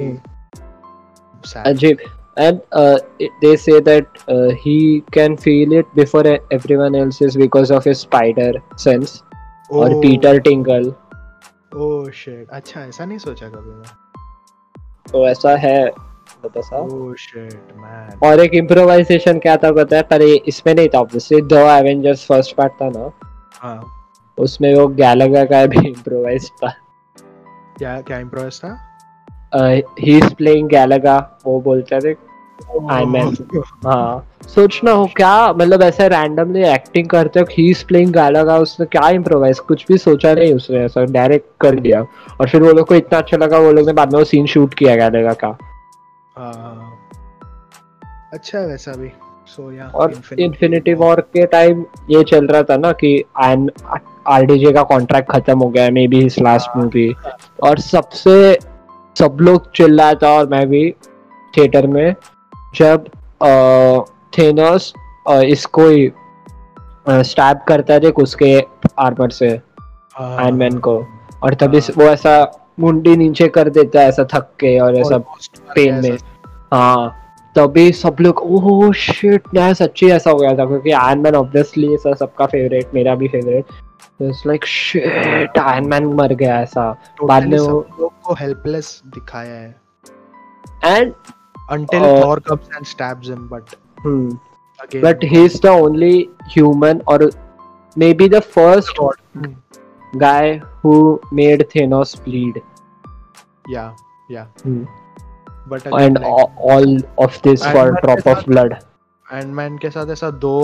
[1.45, 1.67] sad.
[1.67, 1.99] अजीब
[2.37, 7.21] and uh, it, they say that uh, he can feel it before e- everyone else
[7.21, 9.23] is because of his spider sense
[9.71, 10.95] Oh, Peter tingle
[11.77, 12.47] Oh shit.
[12.51, 13.93] अच्छा ऐसा नहीं सोचा कभी मैं.
[15.13, 15.87] तो ऐसा है
[16.45, 18.25] बता सा Oh shit, man.
[18.25, 22.27] और एक इम्प्रोवाइजेशन क्या था पता है पर ये इसमें नहीं था obviously the Avengers
[22.27, 23.11] first part था ना
[23.61, 23.81] हाँ.
[24.39, 26.75] उसमें वो गैलागा का भी इम्प्रोवाइज था
[27.79, 28.79] क्या क्या improvise था?
[30.01, 31.17] ही इज़ प्लेइंग गैलागा
[31.47, 32.15] वो बोलता है
[32.91, 33.37] Iron Man.
[33.87, 38.87] हाँ सोचना हो क्या मतलब ऐसे रैंडमली एक्टिंग करते हो ही इज़ प्लेइंग गैलागा उसने
[38.87, 42.01] क्या इम्प्रोवाइज कुछ भी सोचा नहीं उसने ऐसा डायरेक्ट कर दिया
[42.41, 44.47] और फिर वो लोग को इतना अच्छा लगा वो लोग ने बाद में वो सीन
[44.47, 45.57] शूट किया गैलागा का
[46.37, 46.91] हाँ.
[48.33, 49.11] अच्छा है वैसा भी.
[49.49, 49.95] So yeah.
[49.95, 53.11] और इन्फिनिटी वॉर के टाइम ये चल रहा था ना कि
[53.43, 53.69] आयन
[54.27, 57.09] आरडीजे का कॉन्ट्रैक्ट खत्म हो गया may be his last movie
[57.63, 58.37] और सबसे
[59.17, 60.91] सब लोग चिल्लाया था और मैं भी
[61.55, 62.15] थिएटर में
[62.75, 63.05] जब
[64.39, 64.93] थेनोस
[65.31, 66.13] इसको ही
[67.09, 68.61] स्टैब करता है देख उसके
[68.99, 70.97] आर्मर से हाँ, आयरन मैन को।
[71.43, 75.19] और तभी हाँ। वो ऐसा मुंडी नीचे कर देता है ऐसा थक के और ऐसा
[75.75, 76.17] पेन में।
[76.73, 77.13] हाँ
[77.57, 81.95] तभी सब लोग ओह शिट ना सच्ची ऐसा हो गया था क्योंकि आयरन मैन ऑब्वियसली
[81.95, 83.65] ऐसा सबका फेवरेट मेरा भी favourite
[84.23, 86.91] it's like shit Iron Man मर गया ऐसा।
[87.25, 89.77] बाद में वो- लोग को हेल्पलेस दिखाया है।
[90.85, 91.13] And
[91.71, 94.31] until Uh, Thor comes and stabs him but hmm.
[94.81, 97.31] again but he's the only human or
[97.97, 99.17] maybe the first God.
[99.35, 99.53] Hmm.
[100.19, 102.63] guy who made Thanos bleed.
[103.67, 103.93] yeah
[104.29, 104.85] yeah Hmm.
[105.67, 108.75] but again, And all, all of this And for a drop of blood.
[109.27, 110.57] Ant Man के साथ ऐसा दो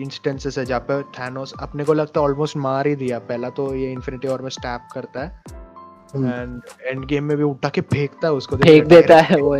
[0.00, 3.74] instances है जहाँ पे Thanos अपने को लगता है ऑलमोस्ट मार ही दिया पहला तो
[3.74, 5.42] ये इन्फिनिटी वॉर में स्टैप करता है
[6.14, 9.56] हम्म। एंड एंड गेम में भी उठा के फेंकता है उसको फेंक देता है वो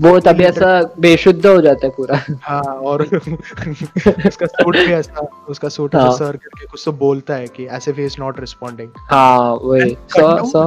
[0.00, 0.68] वो तभी ऐसा
[1.00, 3.02] बेशुद्ध हो जाता है पूरा। हाँ और
[4.26, 8.04] उसका सूट भी ऐसा उसका सूट हाँ। सर करके कुछ तो बोलता है कि ही
[8.04, 10.64] इज़ नॉट रिस्पोंडिंग हाँ वही। So so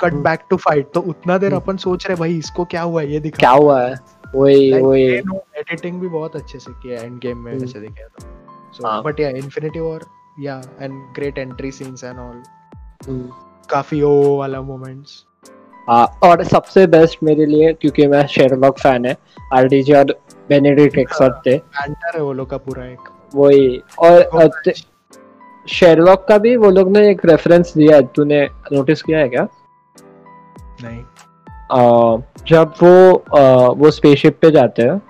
[0.00, 3.20] cut back to fight तो उतना देर अपन सोच रहे भाई इसको क्या हुआ ये
[3.20, 3.94] दिखा। क्या हुआ है?
[4.34, 8.26] वही वही। एडिटिंग भी बहुत अच्छे से किया एंड गेम में हम्म। वैसे दिखाया तो।
[8.72, 10.04] सो। बट या इन्फिनिटी वॉर
[10.40, 12.42] या and great entry scenes and all
[13.08, 13.30] hmm.
[13.70, 15.24] काफ़ी ओ वाला मोमेंट्स
[15.88, 19.16] हाँ और सबसे बेस्ट मेरे लिए क्योंकि मैं शेरलॉक फ़ैन है
[19.54, 20.04] आरडीजे और
[20.48, 24.50] बेनेडिक्ट एक्सपर्ट थे। बैंटर है वो लोग का पूरा एक। वही और
[25.68, 29.46] शेरलॉक का भी वो लोग ने एक रेफरेंस दिया है तूने नोटिस किया है क्या?
[30.82, 31.02] नहीं।
[31.70, 35.00] अ, जब वो अ, वो स्पेसशिप पे जाते हैं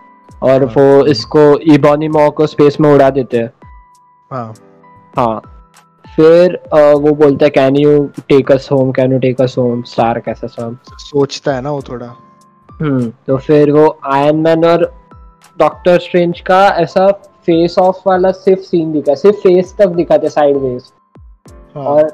[0.43, 3.51] और हाँ। वो इसको इबोनी मॉ को स्पेस में उड़ा देते हैं।
[4.33, 4.55] हाँ।
[5.17, 5.58] हाँ
[6.19, 10.19] फिर वो बोलता है can you take us home can you take us home star
[10.21, 12.07] कैसा सब सोचता है ना वो थोड़ा।
[12.81, 14.85] हम्म तो फिर वो आयरन मैन और
[15.59, 17.07] डॉक्टर स्ट्रेंज का ऐसा
[17.47, 20.91] फेस ऑफ़ वाला सिर्फ़ सीन दिखा सिर्फ़ फेस तक दिखाते साइड वेज
[21.77, 22.09] हाँ। और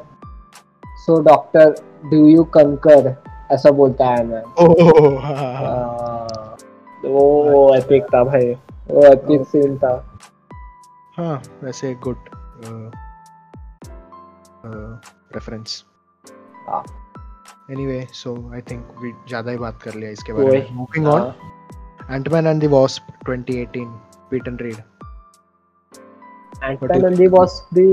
[1.07, 1.75] सो डॉक्टर
[2.11, 3.15] डू यू कंकर
[3.53, 6.57] ऐसा बोलता है आयरन मैन ओह हाँ, हाँ, हाँ। हाँ,
[7.05, 8.53] वो एपिक था भाई
[8.91, 9.95] वो एपिक सीन था।
[11.17, 12.17] हाँ वैसे good
[14.67, 15.85] reference.
[17.71, 21.33] Anyway so I think we ज़्यादा ही बात कर लिया इसके बारे में। Moving on.
[22.11, 23.87] Ant Man and the Wasp 2018
[24.31, 24.83] Pete and Reed
[26.67, 27.87] Ant-Man and the Wasp भी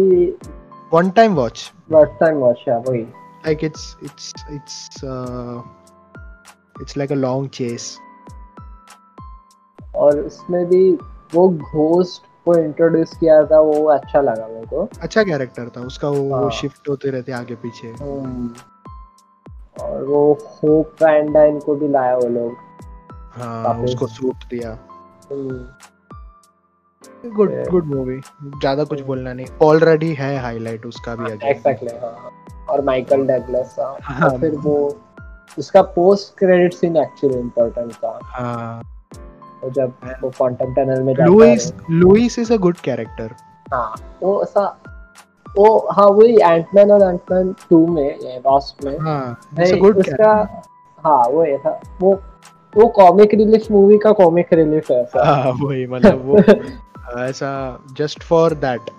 [0.94, 3.02] one time watch first time watch है वही।
[3.46, 4.76] Like it's it's it's
[5.14, 5.58] uh
[6.82, 7.88] it's like a long chase.
[9.96, 10.92] और उसमें भी
[11.34, 16.10] वो घोस्ट को introduce किया था वो अच्छा लगा मेरे को। अच्छा कैरेक्टर था उसका
[16.10, 18.54] वो, वो हाँ। शिफ्ट होते रहते आगे पीछे। हम्म।
[19.82, 22.56] और वो होप वैन डाइन को भी लाया वो लोग।
[23.34, 24.78] हाँ उसको सूट दिया।
[27.28, 31.94] गुड गुड मूवी ज़्यादा कुछ हम्म। बोलना नहीं। ऑलरेडी है हाईलाइट उसका भी आगे। exactly,
[32.02, 32.32] हाँ।
[32.70, 34.76] और माइकल डगलस था हाँ। फिर वो
[35.58, 39.01] उसका post credit scene actually important था। हाँ। वो
[39.70, 39.94] जब
[40.24, 41.56] वो क्वांटम टनल में है।
[41.92, 43.30] Luis is a good character
[43.74, 44.78] हाँ वो ऐसा
[45.58, 49.98] वो हाँ वही एंटमैन और एंटमैन टू में ये वास्प में हाँ इट्स अ गुड
[49.98, 50.32] उसका
[51.06, 52.22] हाँ वो ऐसा वो
[52.78, 56.40] वो कॉमिक रिलीफ मूवी का कॉमिक रिलीफ है ऐसा। हाँ वही मतलब वो
[57.20, 58.90] ऐसा just for that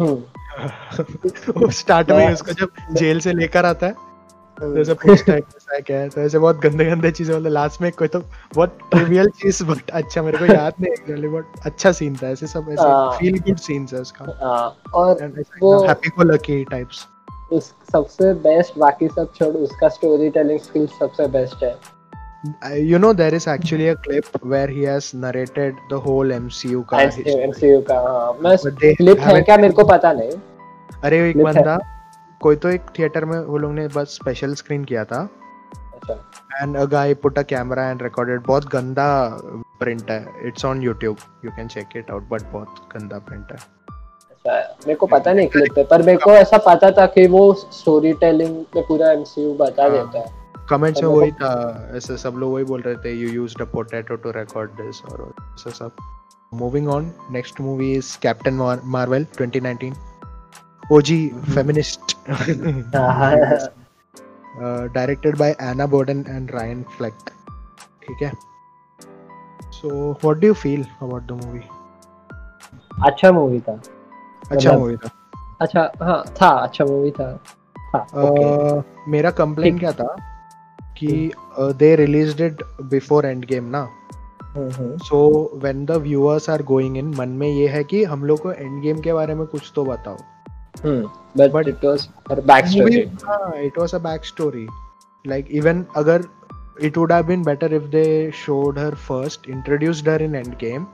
[0.00, 3.94] hmm, start में उसको जब जेल से लेकर आता है
[4.62, 6.08] जैसे पूछता है कैसा है क्या है?
[6.08, 8.20] तो ऐसे बहुत गंदे गंदे चीज़ें मतलब लास्ट में कोई तो
[8.54, 12.46] बहुत ट्रिवियल चीज़ बट अच्छा मेरे को याद नहीं एक्चुअली बट अच्छा सीन था ऐसे
[12.46, 17.06] सब ऐसे। फील गुड सीन्स है उसका। हाँ, और वो- हैप्पी गो लकी टाइप्स
[17.52, 21.98] उस सबसे बेस्ट बाकी सब छोड़ उसका स्टोरी टेलिंग स्किल्स सबसे बेस्ट है।
[22.78, 27.00] You know there is actually a clip where he has narrated the whole MCU का.
[27.00, 28.56] एमसीयू का हाँ। मैं
[28.94, 30.30] क्लिप है क्या मेरे को पता नहीं।
[31.04, 31.78] अरे एक बंदा
[32.40, 35.28] कोई तो एक थिएटर में वो लोग ने बस स्पेशल स्क्रीन किया था।
[36.10, 39.08] And a guy put a camera and recorded बहुत गंदा
[39.80, 43.58] प्रिंट है। It's on YouTube you can check it out but बहुत गंदा प्रिंट है।
[44.30, 44.52] अच्छा
[44.86, 48.12] मेरे को पता नहीं क्लिप पे पर मेरे को ऐसा पता था कि वो स्टोरी
[48.20, 50.36] टेलिंग में पूरा एमसीयू बता हाँ। देता है।
[50.70, 54.16] कमेंट्स में वही था ऐसे सब लोग वही बोल रहे थे you used a potato
[54.16, 55.96] to record this और ऐसा सब।
[56.54, 59.94] Moving on next movie is Captain Marvel 2019
[60.92, 62.16] OG feminist
[64.94, 67.12] directed by Anna Boden and Ryan Fleck
[68.02, 68.32] ठीक है?
[69.72, 71.60] So what do you feel about the movie
[73.06, 75.10] अच्छा movie था। अच्छा मतलब- movie था।
[75.60, 77.36] अच्छा हाँ था अच्छा मूवी था।
[77.94, 80.16] था। ओके Uh, मेरा कंप्लेन क्या था?
[80.98, 83.88] कि they released it before Endgame ना?
[85.04, 88.52] So when the viewers are going in मन में ये है कि हम लोग को
[88.52, 90.16] एंड गेम के बारे में कुछ तो बताओ।
[90.86, 92.98] But But- but it was her back story
[93.66, 94.66] it was a back story
[95.24, 96.24] like even अगर
[96.86, 100.84] it would have been better if they showed her first introduced her in endgame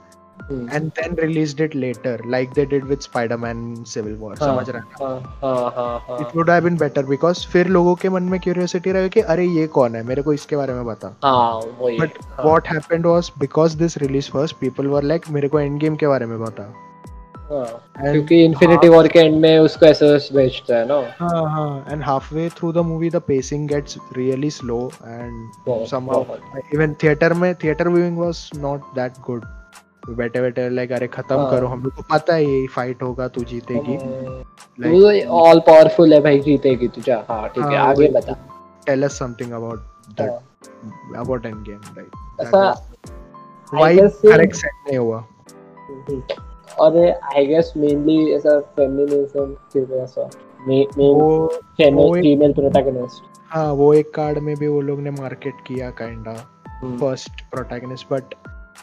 [0.41, 4.69] hmm, and then released it later like they did with spider-man civil war हाँ, समझ
[4.69, 8.09] रहा है हाँ हाँ हाँ हाँ it would have been better because फिर लोगों के
[8.09, 11.15] मन में क्यूरियोसिटी रहेगा कि अरे ये कौन है मेरे को इसके बारे में बता
[11.23, 15.47] हाँ वही but हाँ, what happened was because this released first people were like मेरे
[15.47, 16.94] को गेम के बारे में बता हाँ,
[17.51, 20.05] क्योंकि इन्फिनिटी वॉर के एंड में उसको ऐसे
[20.35, 24.79] बेचता है ना हाँ हाँ halfway through the movie the pacing gets really slow
[25.15, 29.45] and बहुत, somehow बहुत। even theater में theater viewing was not that good
[30.09, 33.27] बैठे बैठे लाइक अरे खत्म हाँ। करो हम लोग को पता है ये फाइट होगा
[33.27, 38.35] तू जीतेगी तू ऑल पावरफुल है भाई जीतेगी तुझे हाँ ठीक है हाँ, आगे। बता
[39.07, 39.79] us something about
[40.17, 42.67] that हाँ, about endgame right That ऐसा
[43.89, 45.23] ये- correct set नहीं हुआ
[46.79, 50.25] और आई गेस मेनली ऐसा फेमिनिज्म के वजह से
[50.67, 51.47] मेन वो
[51.77, 56.33] फीमेल प्रोटैगनिस्ट हाँ वो एक कार्ड में भी वो लोग ने मार्केट किया kinda
[56.99, 58.35] first protagonist but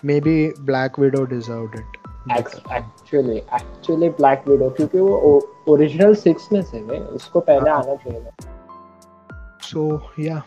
[0.04, 1.98] may be Black Widow deserved it
[2.36, 7.94] actually actually Black Widow क्योंकि वो ओरिजिनल सिक्स में से है उसको पहले हाँ। आना
[7.94, 10.42] चाहिए। था सो या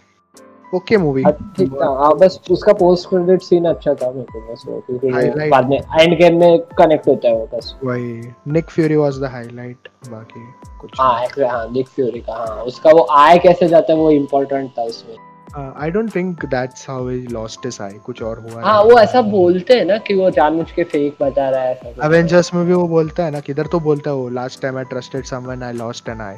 [0.74, 4.40] ओके मूवी हाँ, ठीक था हाँ बस उसका पोस्ट क्रेडिट सीन अच्छा था मेरे को
[4.52, 8.70] बस वो क्योंकि बाद में एंड गेम में कनेक्ट होता है वो बस। वही Nick
[8.70, 10.46] Fury was the highlight बाकी
[10.82, 14.10] कुछ हाँ एक्चुअली हाँ निक फ्यूरी का हाँ उसका वो आय कैसे जाता है वो
[14.12, 15.16] इम्पोर्टेंट था उसमें।
[15.58, 19.22] I don't think that's how he lost his eye कुछ और हुआ हाँ वो ऐसा
[19.22, 22.66] बोलते हैं ना कि वो जानबूझ के फेक बता रहा है ऐसा कुछ। अवेंजर्स में
[22.66, 25.64] भी वो बोलता है ना किधर तो बोलता है वो last time I trusted someone
[25.64, 26.38] I lost an eye I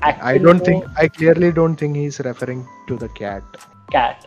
[0.00, 3.56] Actually don't वो think I clearly don't think he is referring to the cat
[3.94, 4.26] cat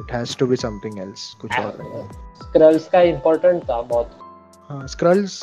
[0.00, 2.02] it has to be something else कुछ और रहेगा
[2.42, 4.18] स्क्रल्स का important था बहुत
[4.70, 5.40] हाँ squirrels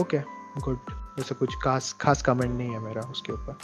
[0.00, 0.18] okay
[0.58, 3.56] good ऐसा कुछ खास खास कमेंट नहीं है मेरा उसके ऊपर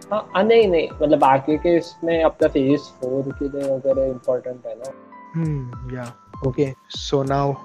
[0.00, 4.66] हाँ हाँ, नहीं नहीं मतलब आगे के इसमें अपना फेज फोर के लिए वगैरह इम्पोर्टेंट
[4.66, 4.92] है ना
[5.32, 6.10] Hmm, yeah.
[6.44, 7.64] Okay, so now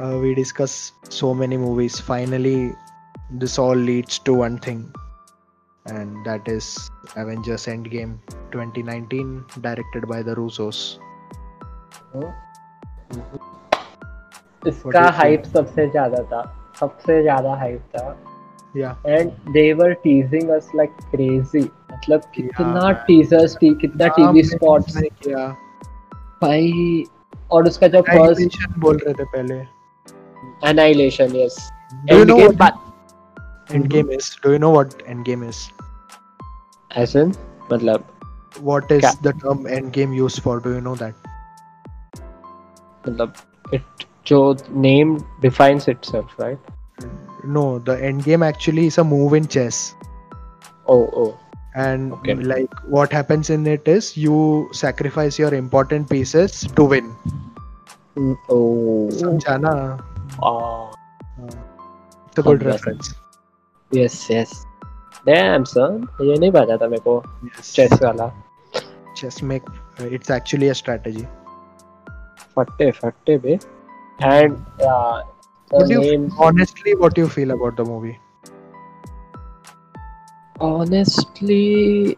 [0.00, 2.00] uh, we discuss so many movies.
[2.00, 2.74] Finally,
[3.30, 4.92] this all leads to one thing,
[5.86, 8.18] and that is Avengers Endgame
[8.52, 10.98] 2019, directed by the Russos.
[12.12, 12.34] What
[14.62, 16.42] do इसका you hype सबसे ज्यादा था
[16.80, 18.16] सबसे ज्यादा hype था
[18.76, 21.60] Yeah, and they were teasing us like crazy
[21.92, 22.94] मतलब कितना man.
[23.06, 25.46] Teasers थी कितना नाम टीवी ने स्पॉट्स उसने किया
[26.42, 27.04] भाई
[27.52, 29.54] और उसका जब फर्स्ट Annihilation बोल रहे थे पहले.
[30.70, 31.56] Annihilation yes
[32.10, 32.50] Do you know
[33.71, 34.19] endgame mm-hmm.
[34.19, 34.37] is?
[34.43, 35.71] Do you know what endgame is?
[36.91, 37.35] As in?
[37.69, 38.03] Matlab.
[38.59, 40.59] What is the term endgame used for?
[40.59, 41.15] Do you know that?
[43.03, 43.35] Matlab
[43.71, 43.81] it
[44.23, 46.59] jo name defines itself right?
[47.43, 49.95] No the endgame actually is a move in chess.
[50.87, 51.39] Oh oh.
[51.73, 52.35] And okay.
[52.35, 57.15] like what happens in it is you sacrifice your important pieces to win.
[58.17, 59.09] Mm, oh.
[60.41, 60.91] oh.
[62.27, 63.13] it's a good reference.
[63.95, 64.65] Yes yes
[65.25, 67.23] damn sir ये नहीं पता था मेरे को
[67.63, 68.27] chess वाला।
[69.17, 71.25] Chess में it's actually a strategy
[72.55, 73.59] फट्टे फट्टे बे।
[74.23, 74.53] And
[76.39, 78.15] honestly what you feel about the movie
[80.61, 82.17] honestly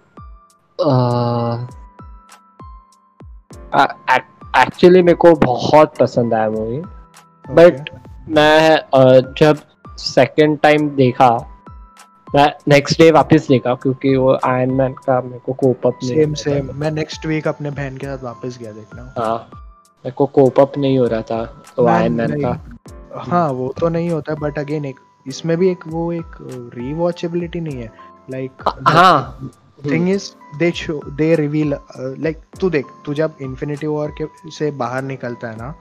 [4.58, 6.82] actually मेरे को बहुत पसंद आया मूवी
[7.54, 7.90] बट
[8.30, 9.58] मैं uh, जब
[9.98, 11.53] सेकेंड टाइम देखा
[12.36, 16.16] मैं नेक्स्ट डे वापस देखा क्योंकि वो आयरन मैन का मेरे को कोप अप नहीं
[16.16, 19.38] सेम सेम मैं नेक्स्ट वीक अपने बहन के साथ वापस गया देखना। हाँ
[20.06, 21.44] मेरे को कोप अप नहीं हो रहा था
[21.76, 25.88] तो आयरन मैन का। हाँ वो तो नहीं होता बट अगेन एक इसमें भी एक
[25.88, 26.36] वो एक
[26.76, 27.92] रीवॉचेबिलिटी नहीं है।
[28.30, 29.52] लाइक हाँ
[29.86, 34.72] thing is they show they reveal like तू देख तू जब इन्फिनिटी वॉर के से
[34.82, 35.74] बाहर निकलता है ना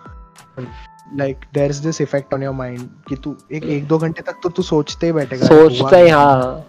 [1.18, 4.40] like there is this effect on your mind कि तू एक एक दो घंटे तक
[4.42, 6.66] तो तू सोचते ही बैठेगा। सोचता ही हाँ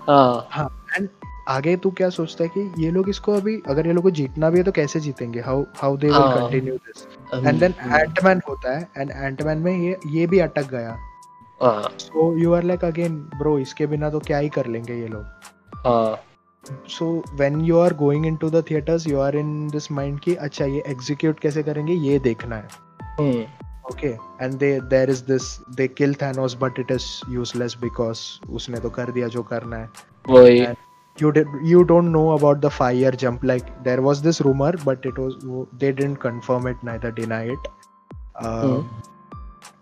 [0.49, 1.07] हाँ। एंड
[1.49, 4.49] आगे तू क्या सोचता है कि ये लोग इसको अभी अगर ये लोग को जीतना
[4.49, 5.39] भी है तो कैसे जीतेंगे?
[5.39, 7.05] हाउ हाउ दे विल हाँ। Continue this
[7.45, 10.97] and then Ant Man होता है एंड एंटमैन में ये ये भी अटक गया।
[11.61, 15.07] हाँ। So you are like again bro इसके बिना तो क्या ही कर लेंगे ये
[15.07, 15.25] लोग?
[15.85, 16.19] हाँ।
[16.87, 17.05] So
[17.39, 20.83] when you are going into the theaters you are in this mind कि अच्छा ये
[20.89, 21.93] execute कैसे करेंगे?
[21.93, 22.67] ये देखना है।
[23.19, 23.43] हम्म,
[23.91, 28.23] okay and they there is this they kill thanos but it is useless because
[28.59, 30.75] usne to kar diya jo karna hai वही।
[31.21, 35.03] You did you don't know about the fire jump like there was this rumor but
[35.09, 35.35] it was
[35.81, 37.67] they didn't confirm it neither deny it.
[38.35, 38.87] Uh, mm.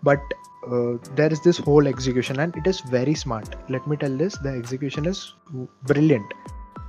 [0.08, 0.34] but
[0.70, 3.56] uh, there is this whole execution and it is very smart.
[3.76, 5.22] Let me tell this the execution is
[5.92, 6.36] brilliant.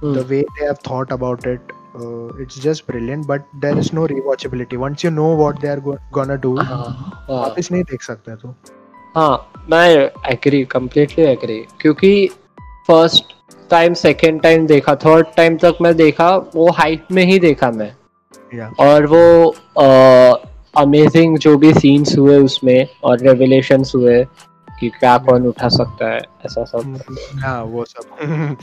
[0.02, 0.15] Mm.
[0.15, 4.08] the way they have thought about it uh, it's just brilliant but there is no
[4.08, 4.77] rewatchability.
[4.84, 8.36] Once you know what they are go- gonna do हाँ हाँ वापस नहीं देख सकते
[8.36, 8.56] तू।
[9.15, 9.89] हाँ मैं
[10.32, 12.29] agree completely agree क्योंकि
[12.88, 13.23] फ़र्स्ट
[13.69, 17.95] टाइम सेकेंड टाइम देखा थर्ड टाइम तक मैं देखा वो हाइट में ही देखा मैं।
[18.56, 19.49] या और वो
[20.77, 24.27] अमेजिंग जो भी सीन्स हुए उसमें और रेवलेशंस हुए
[24.79, 26.99] कि क्या कौन उठा सकता है ऐसा सब।
[27.43, 28.58] हाँ वो सब।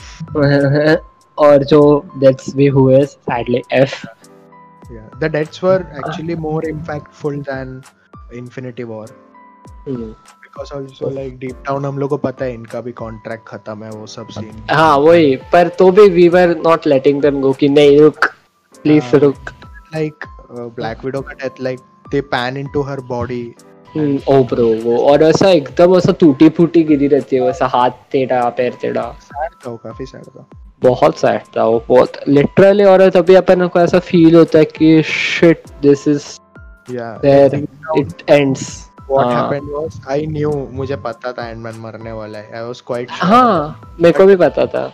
[1.45, 1.81] और जो
[2.17, 4.03] डेथ्स भी हुए sadly F
[4.93, 7.69] yeah the deaths were actually more impactful than
[8.39, 9.05] infinity war
[9.85, 10.09] Hmm.
[10.45, 13.89] because also like deep down हम लोग को पता है इनका भी कॉन्ट्रैक्ट खत्म है
[13.91, 17.69] वो सब सीन हाँ वही पर तो भी we were not letting them go कि
[17.69, 18.25] नहीं रुक
[18.83, 19.51] प्लीज़ हाँ। रुक
[19.95, 21.81] like uh, black widow का death like
[22.13, 23.43] they pan into her body
[23.97, 28.49] oh bro वो और ऐसा एकदम ऐसा टूटी फूटी गिरी रहती है वैसा हाथ टेढ़ा
[28.49, 30.49] पैर टेढ़ा sad था वो काफ़ी sad था
[30.83, 35.03] बहुत सैड था वो बहुत लिटरली और तभी अपन को ऐसा फील होता है कि
[35.03, 36.25] shit this is
[36.91, 42.73] there it ends what हाँ। happened was I मुझे पता था Ant-Man मरने वाला है.
[43.09, 44.93] हाँ मेरे को भी पता था.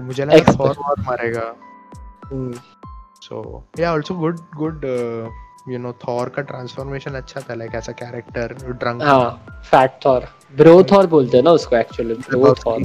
[0.00, 1.54] मुझे लगा Thor और मरेगा.
[3.28, 4.84] So yeah also good good
[5.66, 8.46] you know Thor का transformation अच्छा था like ऐसा character
[8.82, 9.02] drunk.
[9.02, 12.84] हाँ फैट थॉर ब्रो थॉर बोलते हैं ना उसको actually bro Thor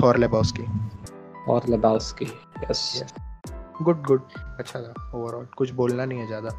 [0.00, 0.14] Thor.
[0.16, 0.68] Lebowski.
[1.48, 2.24] और लेबाउस्की
[2.70, 3.02] यस
[3.82, 4.20] good good.
[4.58, 5.46] अच्छा था overall.
[5.56, 6.50] कुछ बोलना नहीं है ज़्यादा.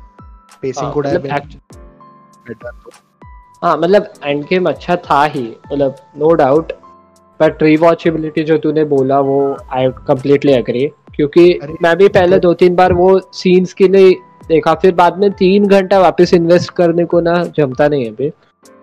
[0.63, 1.25] Pacing हाँ, could have
[2.49, 2.89] मतलब
[3.63, 6.71] हाँ मतलब एंड गेम अच्छा था ही मतलब नो डाउट
[7.39, 9.39] बट रिवॉचेबिलिटी जो तूने बोला वो
[9.71, 10.85] आई कम्प्लीटली एग्री
[11.19, 14.11] क्योंकि मैं भी पहले दो तीन बार वो सीन्स के लिए
[14.47, 18.29] देखा फिर बाद में तीन घंटा वापस इन्वेस्ट करने को ना जमता नहीं है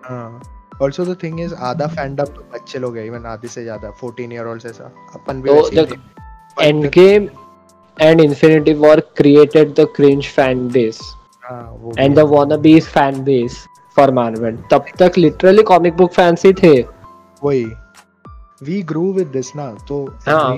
[0.05, 0.41] हाँ
[0.85, 4.35] also the thing is आधा fandom तो बच्चे लोग हैं even आधे से ज़्यादा 14
[4.35, 7.27] year olds ऐसा। अपन भी तो ही Endgame
[7.97, 10.99] and Infinity War created the cringe fan base
[11.43, 13.63] वो एंड भी the wannabe fan base
[13.97, 16.79] for Marvel तब तक लिटरली कॉमिक बुक फैंस ही थे।
[17.43, 17.65] वही।
[18.67, 20.57] We grew with this ना तो हाँ।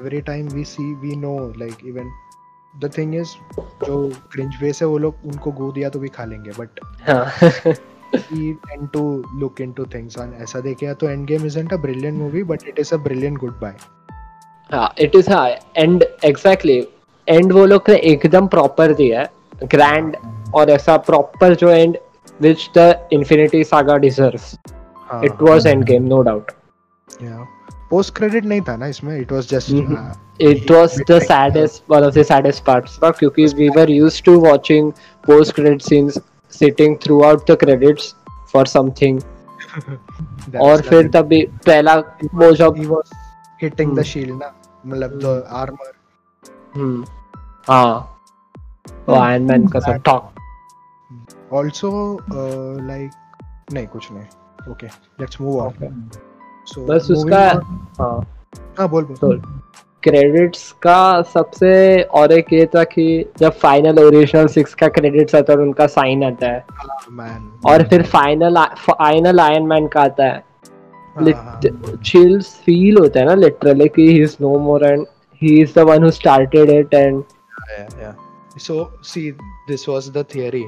[0.00, 2.08] Every time we see we know like even
[2.74, 3.34] the thing is
[3.84, 3.98] जो
[4.34, 7.24] cringe face है वो लोग उनको गो दिया तो भी खा लेंगे but हाँ
[8.14, 9.04] we tend to
[9.42, 12.92] look into things and ऐसा देखे तो Endgame isn't a brilliant movie but it is
[12.92, 13.76] a brilliant goodbye
[14.70, 16.78] हाँ इट इज़ हाँ एंड एग्जैक्टली
[17.28, 20.16] एंड वो लोग ने एकदम प्रॉपर दिया है ग्रैंड
[20.54, 21.98] और ऐसा प्रॉपर जो end
[22.40, 24.54] which the Infinity Saga deserves
[25.10, 26.50] हाँ it was Endgame no doubt
[27.08, 27.44] yeah
[27.90, 29.96] post credit नहीं था ना इसमें it was just Mhm.
[29.96, 30.14] uh,
[30.50, 34.34] it was the saddest one of the saddest parts ना क्योंकि we were used to
[34.46, 34.90] watching
[35.28, 36.18] post credit scenes
[36.60, 38.10] sitting throughout the credits
[38.52, 39.20] for something
[39.76, 41.08] that's और फिर.
[41.16, 41.94] तभी पहला
[42.34, 43.14] वो जब was
[43.62, 44.10] hitting the Hmm.
[44.12, 44.52] shield ना
[44.86, 45.92] मतलब the armor
[46.76, 47.04] हम्म,
[47.68, 47.94] हाँ
[49.08, 50.32] वो आयरन मैन का सब टॉक
[51.58, 51.90] also
[52.30, 56.25] uh, like नहीं कुछ नहीं okay let's move on
[56.74, 57.40] so बस उसका
[58.00, 58.26] हाँ।
[58.78, 59.32] हाँ बोल बोल। तो
[60.02, 65.52] क्रेडिट्स का सबसे और एक ये था कि जब फाइनल ओरिजिनल सिक्स का क्रेडिट्स आता
[65.52, 66.64] है और उनका साइन आता है।
[67.12, 70.44] man और फिर फाइनल फाइनल आयरन मैन का आता है।
[71.16, 71.60] हाँ, हाँ,
[72.06, 75.06] चिल्स फील होता है ना लिटरली कि he is no more and
[75.42, 77.24] he is the one who started it and
[78.58, 79.34] so see
[79.68, 80.64] this was the theory.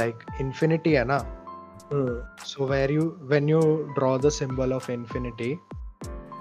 [0.00, 1.16] Like infinity है ना?
[2.50, 3.62] So where you when you
[3.98, 5.52] draw the symbol of infinity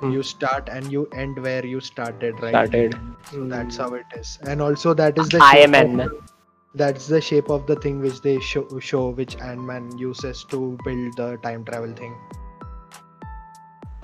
[0.01, 0.11] Hmm.
[0.13, 2.93] you start and you end where you started right started
[3.31, 6.09] So that's how it is and also that is the I am Ant-Man.
[6.75, 11.19] that's the shape of the thing which they show, show which ant-man uses to build
[11.21, 12.15] the time travel thing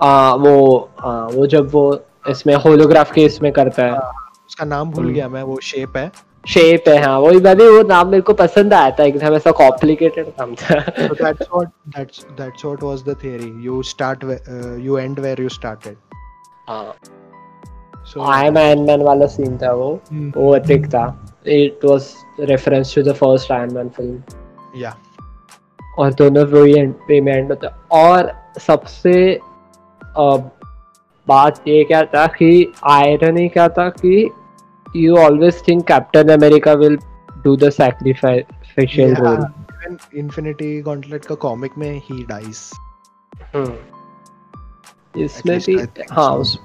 [0.02, 0.54] आ, वो
[1.00, 1.84] आ, वो जब वो
[2.36, 3.98] इसमें holograph के इसमें करता है
[4.46, 5.14] उसका नाम भूल Hmm.
[5.14, 6.10] गया मैं वो शेप है
[6.44, 9.50] शेप है हाँ वही मैं भी वो नाम मेरे को पसंद आया था एकदम ऐसा
[9.58, 10.78] कॉम्प्लिकेटेड नाम था।
[11.96, 13.50] That's that's what was the theory.
[13.66, 15.96] You start where, uh, you end where you started.
[16.68, 16.94] हाँ।
[18.12, 20.36] So I am Iron Man वाला सीन था वो। Hmm.
[20.36, 21.04] वो एपिक था।
[21.46, 24.94] It was reference to the first Iron Man film yeah.
[25.98, 28.32] और दोनों वही and पे में एंड होता। और
[28.66, 29.40] सबसे
[31.26, 34.28] बात ये क्या था कि आयरनी क्या था कि
[34.96, 36.98] you always think Captain America will
[37.44, 39.46] do the sacrificial yeah, role
[39.88, 42.72] even infinity gauntlet का comic में he dies.
[43.56, 43.70] Hmm.
[45.18, 46.58] इसमें भी हाँ उस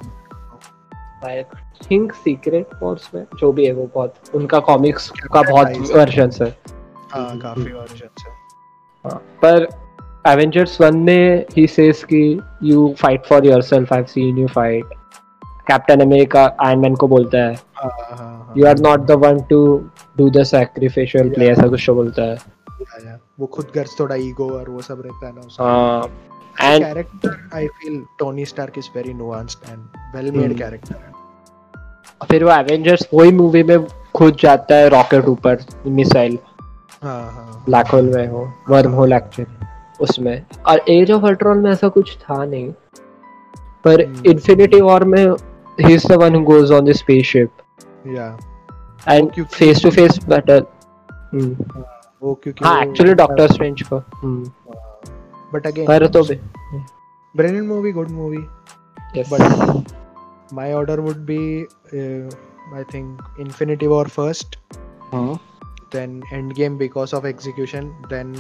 [1.26, 1.43] आई
[1.91, 5.67] थिंक सीक्रेट वॉर्स में जो भी है वो बहुत उनका कॉमिक्स का बहुत.
[5.67, 6.57] वर्जन है।
[7.11, 8.32] हाँ काफ़ी versions है।
[9.05, 9.67] हाँ, पर
[10.28, 14.86] एवेंजर्स वन में ही सेज कि you fight for yourself I have seen you fight
[15.68, 19.39] Captain America Iron Man को बोलता है। हाँ हाँ हाँ you are not the one
[19.49, 19.59] to
[20.18, 22.38] do the sacrificial play ऐसा कुछ बोलता है।
[23.39, 26.09] वो खुद घर से थोड़ा ईगो और वो सब रहता है ना उसका हाँ।
[26.61, 30.57] And character I feel Tony Stark is very nuanced and well made Hmm.
[30.59, 31.11] Character
[32.30, 33.86] फिर वो एवेंजर्स वही मूवी में
[34.16, 36.38] खुद जाता है रॉकेट ऊपर मिसाइल
[37.03, 39.66] हाँ हाँ। ब्लैक होल में हो वर्म होल एक्चुअली
[40.01, 42.72] उसमें। और एज ऑफ़ अल्ट्रॉन में ऐसा कुछ था नहीं
[43.86, 44.26] पर Hmm.
[44.28, 45.26] इन्फिनिटी वॉर में
[45.82, 47.51] ही is the one who goes on the spaceship
[48.15, 48.28] या
[49.09, 50.65] एंड क्योंकि- फेस टू फेस बैटल
[52.24, 54.43] वो क्योंकि हाँ एक्चुअली डॉक्टर स्ट्रेंज को हम्म,
[55.53, 58.45] बट अगेन पर तो brilliant movie good movie
[59.15, 59.30] yes.
[59.32, 59.41] but
[60.57, 61.39] my order would be
[61.93, 62.30] uh,
[62.74, 64.55] I think Infinity War first,
[65.11, 65.39] हाँ,
[65.91, 68.32] then Endgame because of execution, then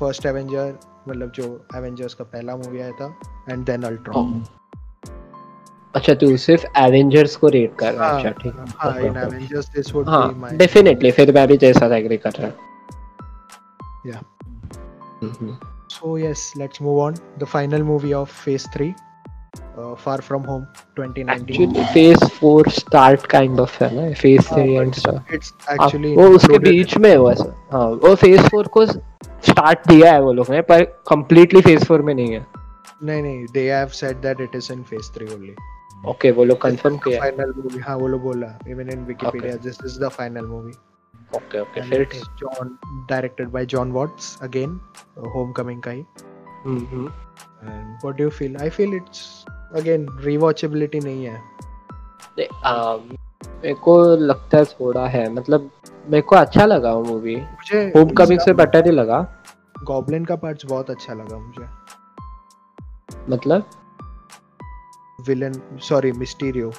[0.00, 0.64] first Avenger
[1.08, 1.44] मतलब जो
[1.80, 3.08] Avengers का पहला मूवी आया था
[3.48, 4.32] and then Ultron.
[5.94, 9.68] अच्छा तू सिर्फ़ एवेंजर्स को रेट कर रहा है। हाँ, अच्छा ठीक हाँ। in Avengers
[9.76, 12.54] this would हाँ be my डेफिनेटली फिर मैं भी तेरे साथ एग्री कर रहा हूँ.
[15.22, 15.56] हम्म,
[15.92, 17.14] so yes let's move on.
[17.38, 18.94] The final movie of Phase 3
[19.78, 20.66] uh, Far From Home
[20.98, 25.34] 2019 actually phase four start kind of है ना फ़ेज़ हाँ, three but and start
[25.36, 29.88] it's actually वो उसके बीच में है वो ऐसा हाँ वो फ़ेज़ फोर को स्टार्ट
[29.88, 32.46] दिया है वो लोग ने पर कंप्लीटली फ़ेज़ फोर में नहीं है।
[33.04, 35.54] नहीं नहीं they have said that it is in Phase 3 only.
[36.06, 39.80] Okay वो लोग कंफर्म किया final movie हाँ वो लोग बोला even in Wikipedia this
[39.80, 40.76] is the final movie
[41.36, 42.76] okay okay फिर it's John
[43.08, 44.78] directed by John Watts again
[45.18, 46.04] uh, Homecoming का ही
[46.64, 47.12] हम्म, हम्म।
[47.62, 49.24] and what do you feel I feel it's
[49.74, 51.40] again rewatchability नहीं है
[52.38, 52.96] नहीं, आ,
[53.62, 55.70] मेरे को लगता है थोड़ा है मतलब
[56.10, 59.26] मेरे को अच्छा लगा वो मूवी मुझे होम कमिंग से बेटर ही लगा
[59.84, 61.66] गॉब्लिन का पार्ट्स बहुत अच्छा लगा मुझे
[63.30, 63.70] मतलब
[65.18, 65.52] विलन
[65.82, 66.72] सॉरी मिस्टीरियो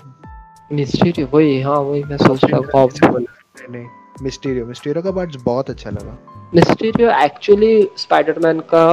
[0.71, 3.25] मिस्ट्री वही हाँ वही मैं सोच रहा हूँ नहीं
[3.69, 3.85] नहीं
[4.23, 6.17] मिस्टीरियो मिस्टीरियो का पार्ट्स बहुत अच्छा लगा।
[6.55, 8.85] मिस्टीरियो एक्चुअली स्पाइडरमैन का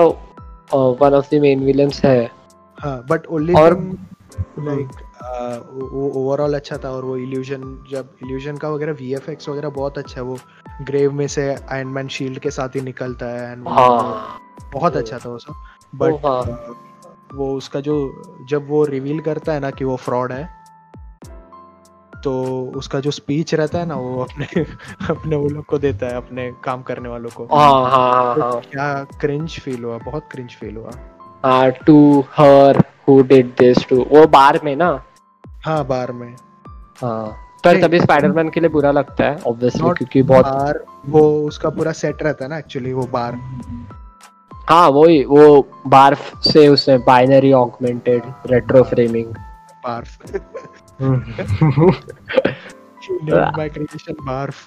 [1.01, 2.30] one of the main villains है।
[2.78, 3.80] हाँ बट ओनली और-
[4.59, 4.88] लाइक
[5.72, 10.20] वो ओवरऑल अच्छा था और वो इल्यूजन जब इल्यूजन का वगैरह वीएफएक्स वगैरह बहुत अच्छा
[10.20, 10.38] है वो
[10.82, 14.38] ग्रेव में से आयरन मैन शील्ड के साथ ही निकलता है वो हाँ।
[14.72, 15.55] बहुत अच्छा था वो सब।
[15.94, 16.11] बट।
[17.35, 17.97] वो उसका जो
[18.51, 20.49] जब वो रिवील करता है ना कि वो फ्रॉड है
[22.24, 22.33] तो
[22.77, 24.47] उसका जो स्पीच रहता है ना वो अपने
[25.11, 28.61] अपने वो लोग को देता है अपने काम करने वालों को। हाँ हाँ तो हाँ।
[28.61, 30.91] क्या क्रिंज फील हुआ बहुत क्रिंज फील हुआ।
[31.45, 35.05] हाँ to her who did this to वो बार में ना?
[35.64, 36.37] हाँ बार में।
[37.03, 37.27] हाँ
[37.64, 41.93] पर तभी स्पाइडरमैन के लिए बुरा लगता है ऑब्वियसली क्योंकि बहुत बार वो उसका पूरा
[41.93, 43.33] सेट रहता है ना एक्चुअली वो बार।
[44.69, 45.43] हाँ वही वो
[45.95, 49.35] बार्फ से उसने बाइनरी ऑगमेंटेड रेट्रो फ्रेमिंग
[49.87, 50.05] बार
[53.33, 53.51] Ah.
[53.57, 54.61] my creation barf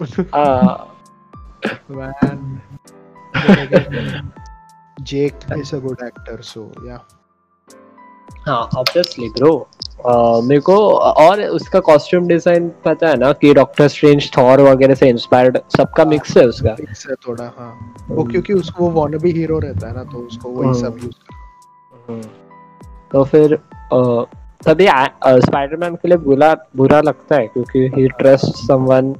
[1.89, 2.61] man
[3.63, 4.31] again,
[5.09, 7.01] Jake is a good actor so yeah
[8.47, 9.29] हाँ ऑब्वियसली
[10.05, 15.09] मेरे को और उसका कॉस्ट्यूम डिज़ाइन पता है ना कि डॉक्टर स्ट्रेंज थॉर वगैरह से
[15.09, 19.59] इंस्पायर्ड सबका मिक्स है उसका Mix है थोड़ा हाँ वो क्योंकि उसको वो wannabe हीरो
[19.59, 22.21] रहता है ना तो उसको वही हम्म। सब यूज़ कर हम्म।
[23.11, 23.55] तो फिर
[24.63, 24.87] तभी
[25.41, 29.13] स्पाइडरमैन के लिए बुरा बुरा लगता है क्योंकि he trust someone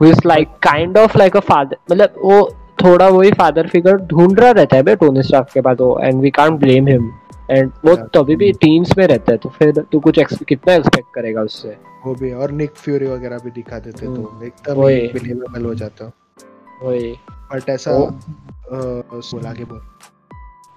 [0.00, 2.42] who is like kind of like a father मतलब वो
[2.82, 6.20] थोड़ा वही फादर फिगर ढूंढ रहा रहता है बे टोनी स्टार्क के बाद वो and
[6.20, 7.10] we can't blame him
[7.50, 8.08] and वो Yeah.
[8.14, 11.76] तभी भी टीम्स में रहता है तो फिर तू कुछ कितना एक्सपेक्ट करेगा उससे?
[12.06, 14.82] वो भी और निक फ्यूरी वगैरह भी दिखा देते तो हम्म। एकदम
[15.12, 16.12] बिलीवेबल हो जाता।
[16.82, 19.80] वही। बट ऐसा बोल आगे बोल।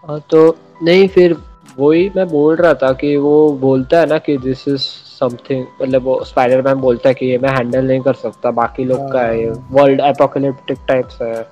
[0.08, 1.38] हाँ, तो नहीं फिर
[1.80, 4.82] वही मैं बोल रहा था कि वो बोलता है ना कि दिस इज़
[5.20, 9.12] समथिंग मतलब वो स्पाइडरमैन बोलता है कि ये मैं हैंडल नहीं कर सकता बाकी लोग
[9.12, 11.44] का है। ये वर्ल्ड एपोकलिप्टिक टाइप्स है।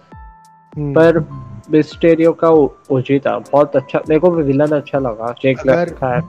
[0.77, 1.19] पर
[1.71, 2.49] मिस्टेरियो का
[2.95, 6.21] ओजी था। बहुत अच्छा मेरे को विलन अच्छा लगा। जेक अगर- का है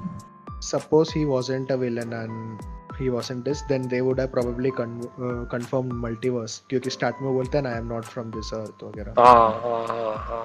[0.65, 2.65] suppose he wasn't a villain and
[2.99, 7.33] he wasn't this then they would have probably con- uh, confirmed multiverse क्योंकि स्टार्ट में
[7.35, 10.45] बोलते हैं I am not from this earth वगैरह। हाँ हाँ हाँ हाँ।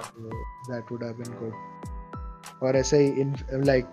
[0.70, 3.86] That would have been good और ऐसे ही इन लाइक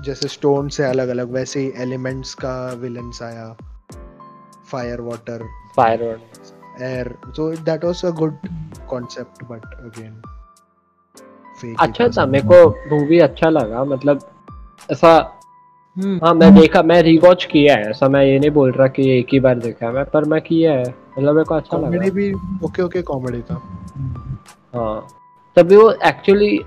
[0.00, 3.56] जैसे स्टोन से अलग अलग वैसे ही एलिमेंट्स का विलन्स आया।
[4.72, 5.44] Fire water
[5.76, 6.20] fire
[6.82, 8.50] air so that was a good
[8.90, 10.20] concept but again
[11.80, 12.08] अच्छा.
[12.08, 14.20] था मेरे को मूवी अच्छा लगा मतलब
[14.92, 15.10] ऐसा
[15.96, 19.08] हम्म, हाँ मैं देखा मैं रिवॉच किया है ऐसा मैं ये नहीं बोल रहा कि
[19.18, 20.84] एक ही बार देखा है मैं पर मैं किया है
[21.18, 22.32] मतलब मेरे को अच्छा लगा। कॉमेडी भी
[22.66, 23.60] ओके ओके कॉमेडी था।
[24.74, 25.06] हाँ
[25.56, 26.58] तभी वो एक्चुअली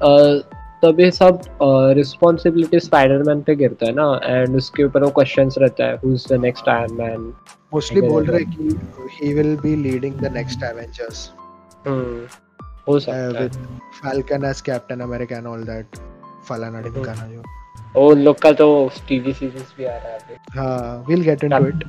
[0.83, 1.41] तभी सब
[1.97, 6.27] रिस्पॉन्सिबिलिटी स्पाइडरमैन पे गिरता है ना एंड उसके ऊपर वो क्वेश्चंस रहता है who is
[6.33, 7.33] the next Iron Man
[7.73, 8.75] mostly बोल रहे कि
[9.13, 11.29] he will be leading the next Avengers
[12.87, 13.55] हो सकता है। With
[14.01, 15.97] Falcon as Captain America and all that
[16.47, 17.43] फलाना ढिमकाना जो।
[18.01, 18.67] ओ लोग का तो
[19.07, 21.83] टीवी सीरीज़ भी आ रहा है हाँ हाँ विल गेट इनटू इट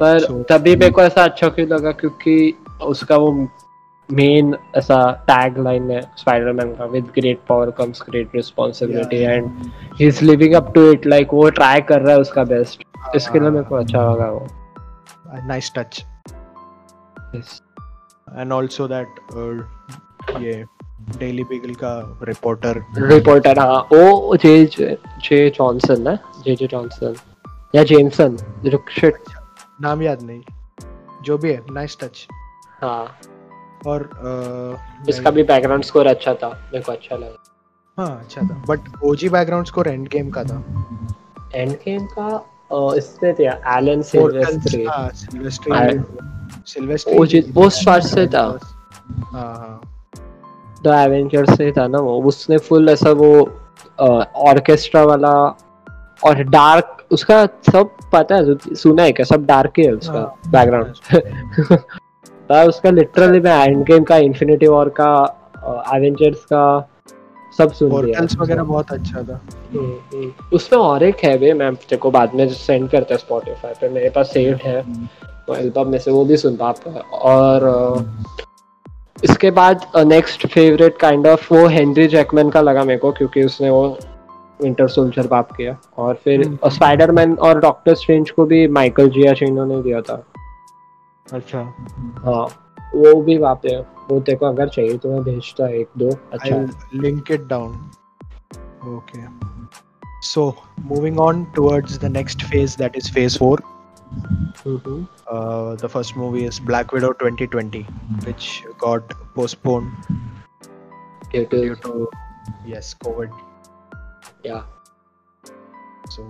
[0.00, 2.34] पर So- तभी मेरे को ऐसा अच्छा क्यों लगा क्योंकि
[2.84, 3.30] उसका वो
[4.08, 4.98] मेन ऐसा
[5.28, 9.50] टैग लाइन है स्पाइडरमैन का with great power comes great responsibility and
[10.00, 12.84] he is living up to it like वो ट्राई कर रहा है उसका बेस्ट
[13.16, 14.46] इसके लिए मेरे को अच्छा लगा वो.
[15.48, 16.04] Nice touch.
[18.28, 19.20] And also that
[20.42, 20.64] ये
[21.18, 21.92] डेली बीगल का
[22.22, 23.80] रिपोर्टर रिपोर्टर हाँ.
[23.92, 27.14] ओ जे जे जॉनसन है जे जे जॉनसन
[27.74, 29.18] या जेमसन जो शिट
[29.82, 30.42] नाम याद नहीं.
[31.24, 32.26] जो भी है नाइस टच
[32.82, 33.06] हाँ.
[33.86, 37.42] और uh, इसका भी बैकग्राउंड स्कोर अच्छा था मेरे को अच्छा लगा।
[37.98, 40.62] हाँ अच्छा था। But OG background score Endgame का था।
[41.54, 45.98] एंड गेम का इससे था एलन सिल्वेस्ट्री हाँ सिल्वेस्ट्री
[46.72, 48.58] सिल्वेस्ट्री वो वो स्टार्ट से था। हाँ,
[49.32, 49.80] हाँ। हाँ
[50.84, 53.30] द एवेंजर से था ना वो। उसने फुल ऐसा वो
[54.50, 55.32] ऑर्केस्ट्रा वाला
[56.24, 59.24] और डार्क उसका सब पता है सुना है क्या?
[59.24, 61.78] सब डार्क ही है उसका हाँ। बैकग्राउंड
[62.52, 65.42] था उसका लिटरली मैं एंड गेम का इन्फिनिटी वॉर का
[65.94, 66.88] एवेंजर्स का
[67.58, 69.40] सब सुन लिया। वगैरह बहुत अच्छा था।
[69.72, 73.18] हम्म, हम्म। उसमें और एक है वे मैं तेरे को बाद में सेंड करता है
[73.18, 77.00] स्पॉटिफाई पे मेरे पास सेव्ड है। तो एल्बम में से वो भी सुन पाता है
[77.00, 78.06] और
[79.24, 83.70] इसके बाद नेक्स्ट फेवरेट काइंड ऑफ़ वो हेनरी जैकमैन का लगा मेरे को क्योंकि उसने
[83.70, 83.98] वो
[84.62, 89.64] विंटर सोल्जर बाप किया। और फिर हम्म। स्पाइडरमैन और डॉक्टर स्ट्रेंज को भी माइकल जियाचिनो
[89.64, 90.24] ने दिया था।
[91.32, 91.60] अच्छा
[92.24, 92.46] हाँ
[92.94, 96.10] वो भी वहाँ पे है। वो तेरे को अगर चाहिए तो मैं भेजता एक दो
[96.32, 97.72] अच्छा है। I'll link it down.
[98.88, 99.24] Okay.
[100.28, 100.44] So
[100.90, 103.56] moving on towards the next phase, that is phase four.
[104.66, 107.80] Hmm, Uh, the first movie is Black Widow 2020,
[108.26, 108.46] which
[108.84, 109.90] got postponed
[111.34, 111.94] it due is- to
[112.72, 113.30] yes COVID.
[114.44, 114.62] yeah.
[116.16, 116.26] So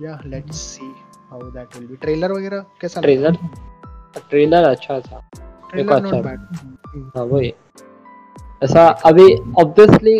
[0.00, 0.90] yeah, let's see
[1.30, 1.96] how that will be.
[2.06, 3.38] Trailer वगैरह कैसा trailer
[4.18, 5.30] trailer अच्छा था।
[5.70, 7.52] Trailer अच्छा है। वही।
[8.64, 10.18] ऐसा अभी obviously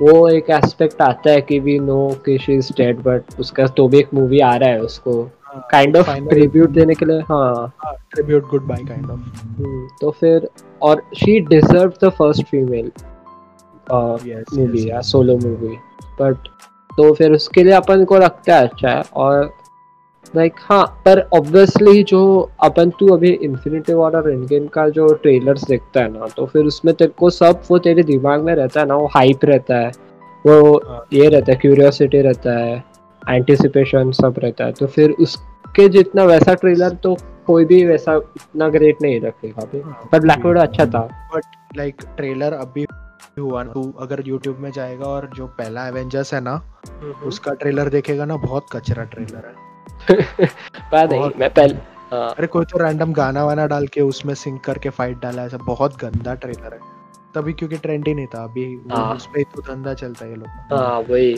[0.00, 3.88] वो एक एस्पेक्ट आता है कि वी नो कि शी इज़ डेड बट उसका तो
[3.88, 5.30] भी एक मूवी आ रहा है उसको।
[5.70, 7.72] काइंड ऑफ़ ट्रिब्यूट देने के लिए हाँ।
[8.16, 9.18] tribute goodbye kind of.
[9.38, 10.48] हम्म, तो फिर
[10.82, 12.90] और she deserve the first female
[13.92, 15.76] movie या सोलो मूवी
[16.20, 16.48] बट
[16.96, 19.52] तो फिर उसके लिए अपन को लगता है अच्छा है और
[20.36, 22.20] लाइक हाँ पर ऑब्वियसली जो
[22.62, 26.64] अपन तू अभी इन्फिनिटी वॉर और एंडगेम का जो ट्रेलर्स देखता है ना तो फिर
[26.64, 29.90] उसमें तेरे को सब वो तेरे दिमाग में रहता है ना वो हाइप रहता है।
[30.44, 32.84] वो हाँ। ये रहता है क्यूरियोसिटी रहता है
[33.22, 37.16] एंटिसिपेशन सब रहता है। तो फिर उसके जितना वैसा ट्रेलर तो
[37.46, 39.80] कोई भी वैसा इतना ग्रेट नहीं रखेगा अभी
[40.12, 41.00] पर ब्लैक विडो अच्छा था।
[41.34, 42.86] बट लाइक ट्रेलर अभी
[43.38, 46.60] हुआ तू अगर YouTube में जाएगा और जो पहला एवेंजर्स है ना
[47.26, 49.67] उसका ट्रेलर देखेगा ना बहुत कचरा ट्रेलर है।
[50.10, 51.74] पता नहीं मैं पहले
[52.12, 55.56] हाँ। अरे कोई तो रैंडम गाना वाना डाल के उसमें सिंक करके फाइट डाला ऐसा
[55.56, 56.80] बहुत गंदा ट्रेलर है।
[57.34, 60.36] तभी क्योंकि ट्रेंड ही नहीं था अभी हाँ। उस पे तो धंधा चलता है ये
[60.36, 61.34] लोग। हाँ वही।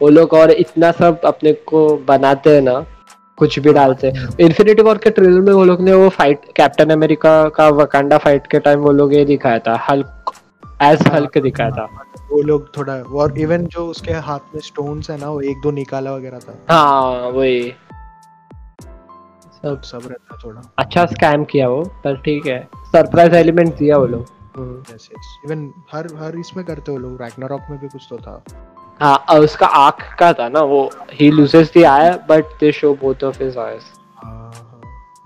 [0.00, 2.84] वो लोग और इतना सब अपने को बनाते हैं ना
[3.38, 6.90] कुछ भी डालते हैं। इन्फिनिटी वॉर के ट्रेलर में वो लोग ने वो फाइट कैप्टन
[6.90, 10.32] अमेरिका का वकांडा फाइट के टाइम वो लोग ये दिखाया था हल्क
[10.82, 11.88] एज हाँ। हल्क दिखाया था।
[12.30, 15.70] वो लोग थोड़ा और इवन जो उसके हाथ में स्टोन्स है ना वो एक दो
[15.70, 17.72] निकाला वगैरह था। हाँ वही।
[19.68, 22.58] सब सब रहता थोड़ा। अच्छा स्कैम किया वो पर ठीक है।
[22.92, 24.36] सरप्राइज़ एलिमेंट दिया वो लोग।
[24.90, 28.42] Yes yes even her her इसमें करते हो लोग रैग्नारॉक में भी कुछ तो था।
[29.00, 30.80] हाँ उसका आँख का था ना वो
[31.12, 33.82] he loses the eye but they show both of his eyes.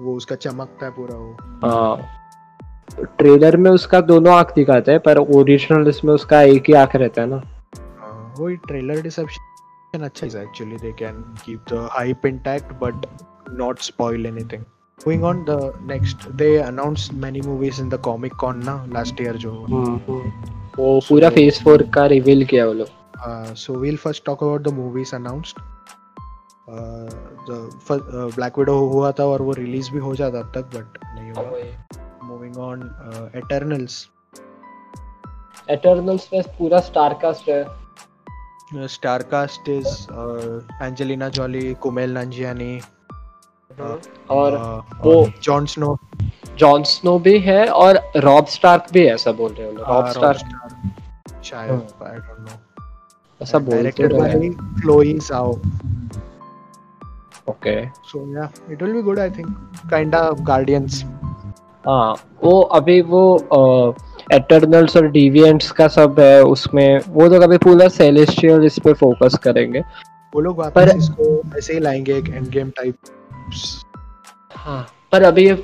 [0.01, 5.19] वो उसका चमकता है पूरा वो। हाँ। ट्रेलर में उसका दोनों आँख दिखाते हैं पर
[5.37, 7.37] ओरिजिनल इसमें उसका एक ही आँख रहता है ना।
[7.77, 13.07] हाँ, वही ट्रेलर डिसेप्शन अच्छा है actually they can keep the hype intact but
[13.53, 14.65] not spoil anything
[14.99, 19.37] going on the next they announced many movies in the comic con na last year
[19.45, 19.53] jo
[20.77, 22.89] वो पूरा फ़ेज़ फोर का reveal किया वो लोग
[23.27, 25.59] uh, so we'll first talk about the movies announced
[26.69, 27.11] uh,
[27.47, 30.71] the first, uh, black widow हुआ था और वो रिलीज़ भी हो जाता अब तक
[30.77, 32.83] बट नहीं हुआ मूविंग ऑन
[33.37, 34.07] एटर्नल्स
[35.71, 39.89] एटर्नल्स में पूरा स्टार कास्ट है star cast is
[40.83, 42.73] Angelina Jolie Kumail Nanjiani
[43.81, 45.97] और uh, वो- जॉन स्नो
[46.59, 50.13] जॉन स्नो भी है और रॉब स्टार्क भी है ऐसा बोल रहे हो रॉब हाँ,
[50.13, 50.39] स्टार्क
[51.45, 52.59] शायद हाँ। आई डोंट नो
[53.41, 54.51] ऐसा बोल तो रहे
[54.83, 55.59] Chloe Zhao
[57.49, 57.75] okay
[58.11, 59.49] so yeah it will be good I think.
[59.91, 60.21] Kinda
[60.51, 61.03] Guardians
[61.87, 62.15] हाँ
[62.45, 63.23] वो अभी वो
[64.33, 69.35] एटर्नल्स और डिविएंट्स का सब है उसमें वो तो कभी पूरा सेलेस्टियल इस पे फोकस
[69.43, 69.81] करेंगे।
[70.35, 72.95] वो लोग वापस इसको ऐसे ही लाएँगे एक एंड गेम टाइप
[74.57, 74.83] हाँ
[75.13, 75.55] पर अभी ये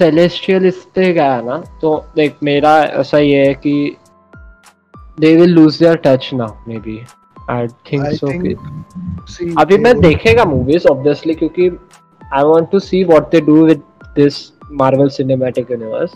[0.00, 3.74] सेलेस्टियल इस पे गया ना तो देख मेरा ऐसा ये है कि
[5.20, 7.00] they will lose their touch now maybe
[7.50, 8.26] I think so
[9.60, 11.68] अभी मैं देखेगा मूवीज़ ऑब्वियसली क्योंकि
[12.22, 13.82] I want to see what they do with
[14.16, 14.40] this
[14.72, 16.14] Marvel Cinematic Universe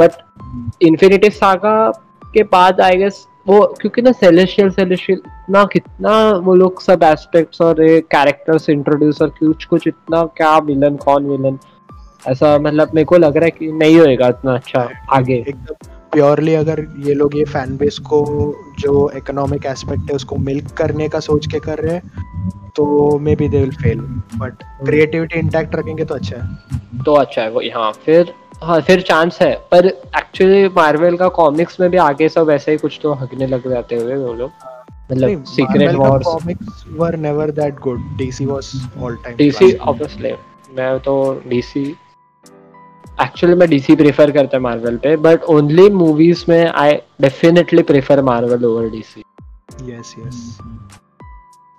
[0.00, 1.76] but Infinity Saga
[2.34, 5.20] के बाद आई गेस वो, क्योंकि ना सेलेशियल सेलेशियल
[5.50, 7.76] ना कितना वो लोग सब एस्पेक्ट्स और
[8.12, 11.58] कैरेक्टर्स इंट्रोड्यूस और कुछ कुछ इतना क्या विलन कौन विलन
[12.28, 16.54] ऐसा मतलब मेरे को लग रहा है कि नहीं होएगा इतना अच्छा आगे। एकदम। प्योरली
[16.54, 18.24] अगर ये लोग ये फ़ैन बेस को
[18.80, 23.48] जो इकोनॉमिक एस्पेक्ट है उसको मिल्क करने का सोच के कर रहे हैं तो maybe
[23.48, 24.00] they will fail
[24.36, 28.32] but creativity intact रखेंगे तो अच्छा है। तो अच्छा है वो यहाँ फिर
[28.62, 32.78] हाँ फिर चांस है। पर एक्चुअली मार्वल का कॉमिक्स में भी आगे सब ऐसे ही
[32.78, 34.50] कुछ तो हगने लग जाते हुए वो लोग।
[35.12, 38.70] मतलब Secret Wars comics were never that good DC was
[39.02, 40.32] all time DC obviously
[40.76, 41.16] मैं तो
[41.48, 41.84] डीसी
[43.20, 48.22] एक्चुअली मैं डीसी प्रेफर करता है मार्वल पे बट ओनली मूवीज़ में I definitely prefer
[48.30, 49.24] Marvel over DC
[49.88, 50.38] yes yes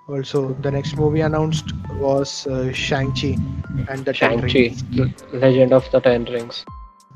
[0.08, 1.68] also the next movie announced
[2.00, 3.30] was uh, shang-chi
[3.88, 6.64] and the ten Shang Chi rings legend of the ten rings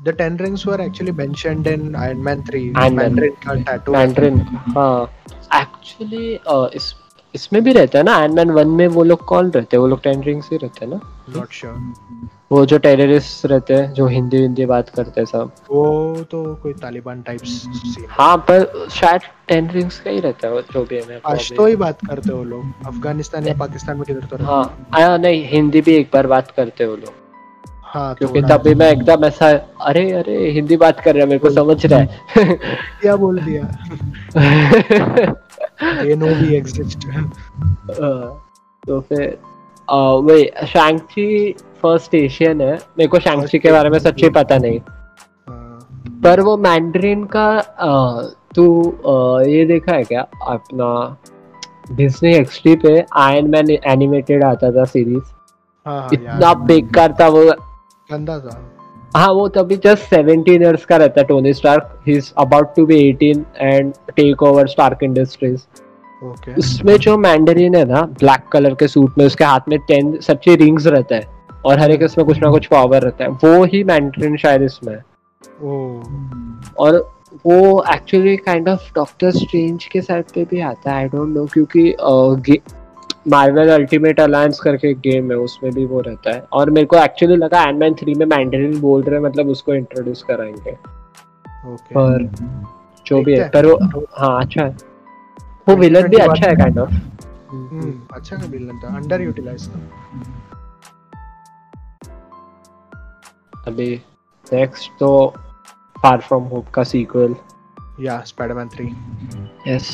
[0.07, 3.01] the ten rings were actually mentioned in iron man 3 Iron mandarin Man.
[3.01, 4.39] mandarin का tattoo Mandarin
[4.77, 5.03] हाँ
[5.55, 6.33] actually
[6.77, 6.93] इस
[7.35, 9.81] इसमें भी रहता है ना iron man one में वो लोग कौन रहते हैं?
[9.81, 10.99] वो लोग टेन रिंग्स ही रहते हैं ना?
[11.37, 11.77] Not sure.
[12.51, 16.73] वो जो टेररिस्ट रहते हैं जो हिंदी हिंदी बात करते हैं सब। वो तो कोई
[16.73, 17.65] तालिबान टाइप्स
[18.09, 21.65] हाँ। पर शायद टेन रिंग्स का ही रहता है वो जो भी है आज तो
[21.65, 25.81] ही बात करते हो लोग। अफ़गानिस्तान या पाकिस्तान में किधर तो हाँ आया नहीं हिंदी
[25.81, 27.13] भी एक बार बात करते हैं लोग।
[27.83, 29.49] हाँ तो क्योंकि तभी मैं एकदम ऐसा
[29.81, 32.19] अरे अरे हिंदी बात कर रहे हैं मेरे को समझ रहा है।
[33.01, 33.63] क्या बोल दिया?
[35.83, 37.05] ये नो भी एग्जिस्ट
[38.87, 39.37] तो फिर
[40.21, 40.43] वही
[41.81, 42.73] फ़र्स्ट एशियन है.
[42.97, 44.79] मेरे को शैंगची के बारे में सच्ची पता नहीं.
[46.23, 48.21] पर वो मैंड्रिन का अ,
[48.55, 50.21] तू अ, ये देखा है क्या?
[50.47, 51.17] अपना
[51.95, 55.31] डिज्नी एक्सटी पे आयरन मैन एनिमेटेड आता था सीरीज़
[55.85, 57.43] हाँ हाँ इतना बेकार था वो।
[58.11, 58.57] गंदा था।
[59.15, 62.85] हाँ वो तभी जस्ट 17 इयर्स का रहता है Tony Stark he is about to
[62.85, 65.61] be 18 and take over Stark Industries
[66.25, 70.19] okay उसमें जो मैंडरिन है ना ब्लैक कलर के सूट में उसके हाथ में टेन
[70.19, 71.27] सबसे रिंग्स रहता है
[71.65, 74.97] और हर एक उसमें कुछ ना कुछ पावर रहता है। वो ही मैंडरिन शायद इसमें।
[75.63, 76.01] ओ।
[76.79, 77.11] और
[77.45, 81.45] वो actually kind of Doctor Strange के साइड पे भी आता है आई डोंट नो
[81.45, 81.91] क्योंकि
[83.25, 86.97] मार्वल अल्टीमेट अलायंस करके एक गेम है उसमें भी वो रहता है। और मेरे को
[86.97, 90.71] एक्चुअली लगा एनमैन थ्री में मैंडरिन बोल रहे हैं मतलब उसको इंट्रोड्यूस कराएँगे।
[91.73, 92.29] ओके पर
[93.05, 94.75] जो भी है पर वो हाँ अच्छा है।
[95.69, 96.91] वो विलन भी अच्छा है काइंड ऑफ़
[97.51, 99.79] हम्म अच्छा का विलन था अंडर यूटिलाइज था।
[103.67, 103.89] अभी
[104.47, 105.09] नेक्स्ट तो
[105.95, 107.35] फार फ्रॉम होप का सीक्वल
[108.01, 108.91] या स्पाइडरमैन 3
[109.67, 109.89] यस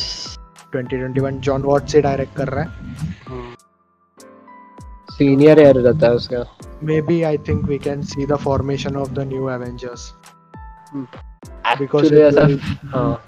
[0.76, 2.69] 2021 जॉन वॉट से डायरेक्ट कर रहा है।
[5.11, 6.43] सीनियर ईयर रहता है उसका।
[7.01, 10.13] Maybe I think we can see the formation of the new Avengers
[12.93, 13.23] हाँ।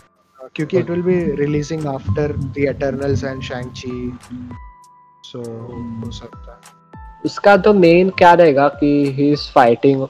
[0.56, 4.18] क्योंकि it will be releasing after the Eternals and Shang Chi
[5.24, 6.76] so हो सकता है।
[7.26, 10.08] उसका तो मेन क्या रहेगा कि he is fighting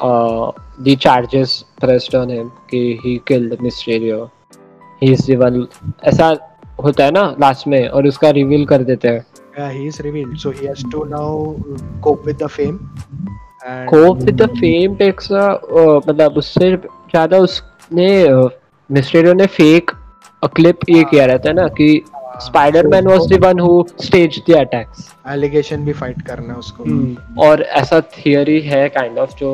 [0.00, 4.24] the charges pressed on him कि he killed Mysterio
[5.02, 5.66] he is the one
[6.04, 6.32] ऐसा
[6.82, 9.24] होता है ना लास्ट में और उसका रिवील कर देते हैं
[9.58, 10.34] Yeah, he is revealed.
[10.38, 11.56] So he has to now
[12.02, 12.76] cope with the fame.
[13.66, 18.06] And cope with the fame takes मतलब उससे ज़्यादा उसने
[18.90, 19.90] मिस्टीरियो ने फेक
[20.54, 24.54] क्लिप ये किया रहता है ना कि uh, Spiderman was the one who stage the
[24.56, 26.84] attacks allegation भी fight करना है उसको.
[27.42, 29.50] और ऐसा थियरी है काइंड ऑफ़ जो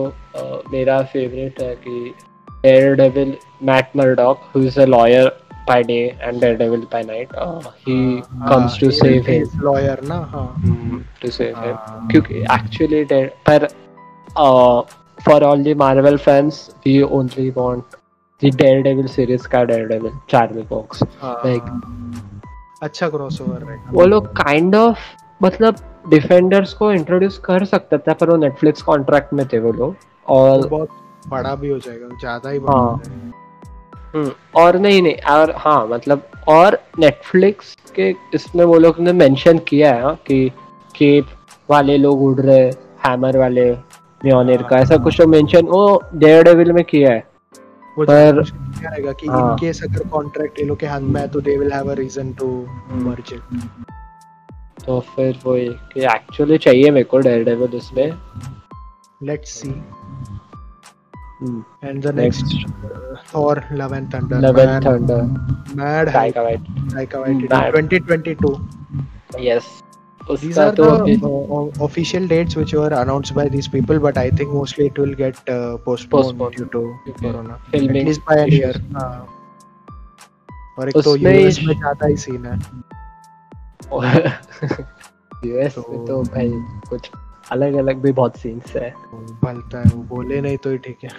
[0.72, 2.14] मेरा फेवरेट है कि
[2.62, 5.32] Daredevil Matt Murdock who is a lawyer
[5.66, 9.96] by day and daredevil by night uh, he हाँ, comes to he save him Lawyer
[10.02, 10.46] ना हाँ.
[11.22, 12.08] to save him हाँ.
[12.10, 13.68] क्योंकि actually there पर
[14.36, 14.82] uh,
[15.18, 17.96] for all the Marvel fans we only want
[18.42, 21.36] the Daredevil series का Daredevil Charlie Cox हाँ.
[21.44, 21.70] like
[22.82, 23.90] अच्छा crossover रहेगा.
[23.92, 24.98] वो लोग काइंड ऑफ़
[25.42, 25.76] मतलब
[26.08, 29.96] डिफेंडर्स को इंट्रोड्यूस कर सकता था पर वो नेटफ्लिक्स कॉन्ट्रैक्ट में थे वो लोग
[30.26, 30.88] और बहुत
[31.28, 33.32] बड़ा भी हो जाएगा ज़्यादा ही बड़ा हाँ।
[34.14, 39.12] हो हम्म, और नहीं नहीं और हाँ मतलब और नेटफ्लिक्स के इसमें वो लोग ने
[39.12, 40.48] मेंशन किया है हाँ, कि
[40.96, 41.26] केप
[41.70, 42.64] वाले लोग उड़ रहे
[43.06, 43.70] हैमर वाले
[44.24, 47.22] म्योनिर का ऐसा कुछ तो मेंशन वो डेयर डेविल में किया है।
[47.98, 48.50] वो पर-
[48.80, 51.40] क्या रहेगा कि हाँ। इन केस अगर कॉन्ट्रैक्ट ये लोग के हाथ में है तो
[51.40, 52.46] they will have a reason to
[53.02, 55.54] merge it तो फिर वो
[55.92, 58.12] कि एक्चुअली चाहिए मेरे को डेयर डेविल उसमें
[59.22, 59.68] let's see
[61.40, 65.22] hmm, and the next next Thor Love and Thunder Love and Thunder
[65.76, 67.74] mad है Taika Waititi Taika Mad.
[67.74, 69.72] Waititi 2022 yes
[70.40, 74.16] These are तो the uh, uh, official dates which were announced by these people, but
[74.16, 76.54] I think mostly it will get uh, postponed, Postponed.
[76.56, 76.80] due to
[77.10, 77.14] Okay.
[77.24, 77.56] corona.
[77.56, 78.70] At filming least by a year.
[78.94, 79.26] हाँ.
[80.78, 82.58] और एक तो US में ज़्यादा ही scene है
[85.44, 86.50] US में तो भाई
[86.88, 87.10] कुछ
[87.52, 91.04] अलग अलग भी बहुत सीन्स है। वो भलता है वो बोले नहीं तो ही ठीक
[91.04, 91.10] है।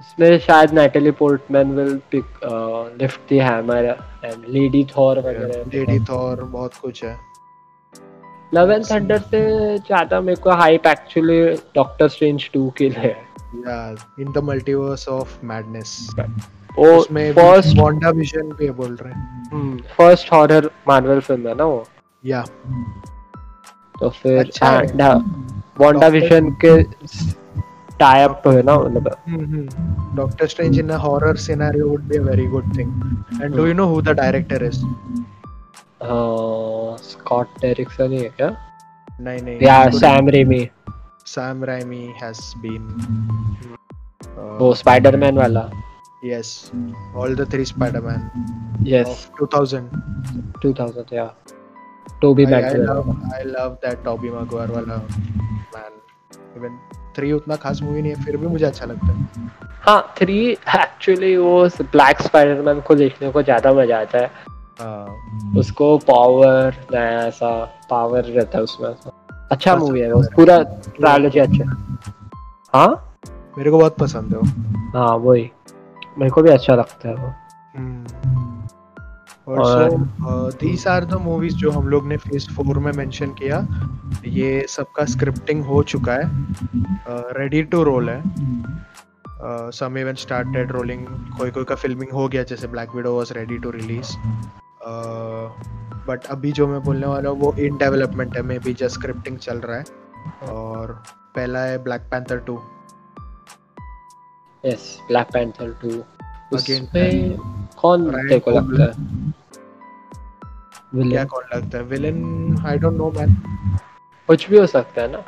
[0.00, 2.24] उसमें शायद Natalie Portman will pick
[3.02, 3.84] lift the hammer
[4.24, 7.16] and Lady Thor वगैरह। लेडी थॉर बहुत कुछ है।
[8.54, 9.42] लव एंड थंडर से
[9.78, 11.42] ज़्यादा मेरे को हाइप एक्चुअली
[11.74, 15.96] डॉक्टर स्ट्रेंज 2 के लिए है। या in the Multiverse of Madness
[16.78, 21.64] वो उसमें फ़र्स्ट वांडा विजन भी बोल रहे हैं। फ़र्स्ट हॉरर मार्वल फ़िल्म है ना
[21.64, 21.84] वो?
[22.24, 22.44] या।
[24.02, 24.70] तो फिर अच्छा
[25.80, 26.82] वांडा विजन के
[28.00, 32.46] टाई अप है ना मतलब। Doctor Strange in a horror scenario would be a very
[32.46, 34.80] good thing and do you know who the director is
[37.02, 38.56] Scott Derrickson ही है क्या?
[39.20, 40.68] नहीं नहीं। या Sam Raimi
[41.26, 42.86] Sam Raimi has been.
[44.22, 45.70] Uh, वो Spiderman वाला।
[46.24, 46.48] Yes,
[47.16, 48.26] all the three Spider-Man
[48.88, 49.86] yes of 2000.
[50.64, 51.14] 2000
[52.08, 54.96] या Tobey I, I Maguire love, I love that Tobey Maguire वाला
[55.74, 55.92] man.
[56.56, 56.72] Even
[57.16, 59.26] three उतना खास मूवी नहीं है फिर भी मुझे अच्छा लगता है.
[59.82, 64.30] हाँ थ्री एक्चुअली वो ब्लैक स्पाइडरमैन को देखने को ज़्यादा मज़ा आता है।
[64.72, 68.94] Uh, उसको पावर नया ऐसा पावर रहता है उसमें।
[69.50, 71.64] अच्छा मूवी है है वो पूरा ट्रायोलॉजी अच्छा।
[72.74, 73.18] हाँ?
[73.58, 74.98] मेरे को बहुत पसंद है वो.
[74.98, 75.50] हाँ वही।
[76.18, 77.32] मेरे को भी अच्छा लगता है वो।
[79.52, 83.66] और दीज आर द मूवीज़ जो हम लोग ने फ़ेज़ फोर में मेंशन किया।
[84.26, 86.24] ये सबका स्क्रिप्टिंग हो चुका है।
[87.38, 88.20] रेडी टू रोल है।
[89.72, 91.06] सम इवन स्टार्टेड रोलिंग
[91.38, 94.16] कोई कोई का फिल्मिंग हो गया जैसे Black Widow was ready to release
[96.08, 99.38] but अभी जो मैं बोलने वाला हूँ वो इन डेवलपमेंट है। मे बी जस्ट स्क्रिप्टिंग
[99.38, 99.84] चल रहा है।
[100.52, 101.02] और
[101.36, 102.60] पहला है Black Panther two
[104.64, 106.02] yes Black Panther 2
[106.52, 107.36] Again, उसमें
[107.76, 108.90] कौन तेरे को लगता है?
[110.94, 111.84] क्या कौन लगता है?
[111.84, 113.36] Villain I don't know man
[114.28, 115.22] कुछ भी हो सकता है ना?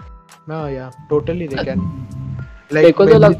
[0.48, 1.80] ना या टोटली दे कैन
[2.72, 3.34] लाइक तो लग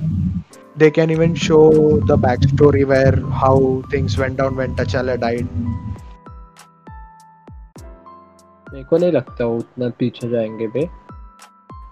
[0.79, 1.59] they can even show
[2.07, 5.49] the back story where how things went down went अचल डाइड
[8.73, 10.89] मेरे को नहीं लगता वो उतना पीछे जाएँगे बे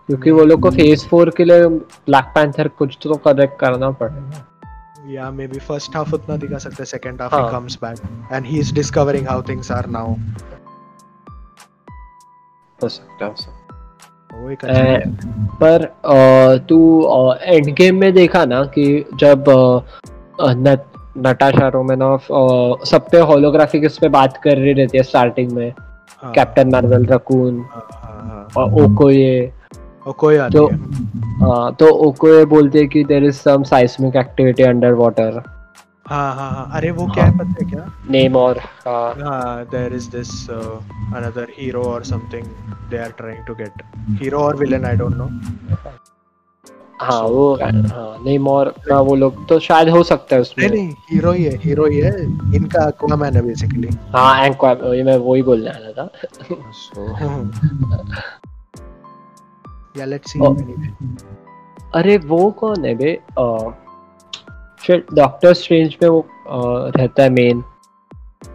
[0.06, 3.90] क्योंकि वो लोग को फ़ेज़ फोर के लिए ब्लैक पैंथर कुछ तो, तो कनेक्ट करना
[3.90, 4.44] पड़ेगा।
[5.02, 7.42] Yeah, maybe first half उतना दिखा सकते हैं, second half हाँ.
[7.44, 7.98] he comes back
[8.32, 10.06] and he is discovering how things are now.
[12.78, 14.98] हो सकता है हो सकता वो एक अच्छा ए,
[15.62, 16.78] पर अ, तू
[17.42, 18.84] एंड गेम में देखा ना कि
[19.22, 20.84] जब अ, नट,
[21.26, 22.26] नटाशा रोमेनॉफ
[22.90, 25.72] सब पे होलोग्राफिक इस पे बात कर रही रहती है स्टार्टिंग में।
[26.22, 28.66] हाँ, कैप्टन मार्वल रकून हाँ, हाँ,
[30.02, 30.06] हाँ.
[30.06, 30.78] और और कोई आती तो- है।
[31.40, 35.42] हाँ तो ओकोये बोलते हैं कि there is some seismic activity under water
[36.06, 37.92] हाँ हाँ हाँ। अरे वो क्या है। पता है क्या?
[38.10, 40.76] नेम और हाँ। हाँ there is this uh,
[41.16, 42.44] another hero or something
[42.90, 43.72] they are trying to get.
[44.22, 45.30] Hero or villain I don't know.
[47.00, 48.24] हाँ वो हाँ?
[48.24, 51.56] नेम और का वो लोग तो शायद हो सकता है उसमें। नहीं हीरो ही है
[51.56, 52.22] हीरो ही है।
[52.56, 52.90] इनका
[53.36, 54.34] है बेसिकली हाँ
[55.02, 56.10] मैं वही बोलने वाला था।
[59.96, 60.40] see.
[60.40, 60.54] Oh.
[60.56, 60.90] anyway.
[61.94, 63.12] अरे वो कौन है बे?
[65.14, 66.26] डॉक्टर स्ट्रेंज में वो
[66.96, 67.64] रहता है मेन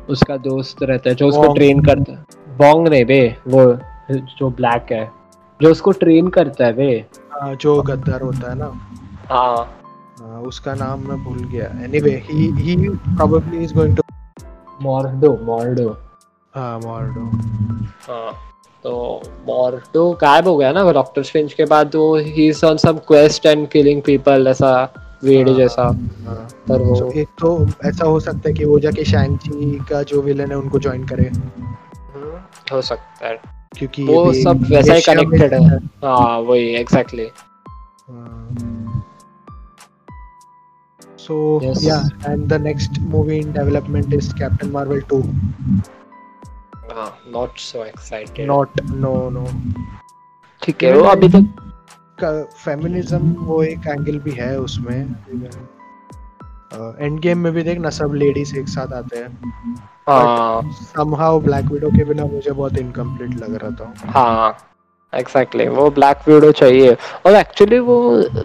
[0.09, 2.25] उसका दोस्त रहता है जो उसको ट्रेन करता है।
[2.57, 3.63] बॉन्ग नहीं बे वो
[4.11, 5.11] जो ब्लैक है।
[5.61, 8.71] जो उसको ट्रेन करता है बे। हाँ, जो गद्दार होता है ना।
[9.29, 9.57] हाँ।
[10.19, 14.03] हाँ, उसका नाम मैं भूल गया। Anyway he he probably is going to
[14.81, 15.89] Mordo Mordo.
[16.55, 17.21] हाँ मॉर्डो।
[18.09, 18.31] हाँ।
[18.87, 22.97] तो मॉर्डो गायब हो गया ना डॉक्टर स्ट्रेंज के बाद वो he is on some
[22.97, 25.83] quest and killing people ऐसा वेड जैसा।
[26.27, 30.03] हाँ पर वो So, एक तो ऐसा हो सकता है कि वो जाके शैंची का
[30.03, 31.31] जो विलन है उनको ज्वाइन करे।
[32.71, 33.39] हो सकता है।
[33.77, 37.27] क्योंकि वो सब वैसा ही कनेक्टेड है। हाँ। वही exactly
[41.27, 41.79] so Yes.
[41.83, 45.23] yeah and the next movie in development is captain marvel 2
[47.31, 49.45] not so excited not no no
[50.61, 51.63] ठीक है वो अभी तक
[52.65, 55.01] फेमिनिज्म वो एक एंगल भी है उसमें।
[56.99, 59.29] एंड गेम में भी देख ना सब लेडीज़ एक साथ आते हैं।
[60.09, 64.57] हाँ। समहाउ ब्लैक विडो के बिना मुझे बहुत इनकम्प्लीट लग रहा था। हाँ।
[65.13, 65.83] Exactly exactly.
[65.83, 66.95] वो ब्लैक वीडो चाहिए।
[67.25, 67.97] और एक्चुअली वो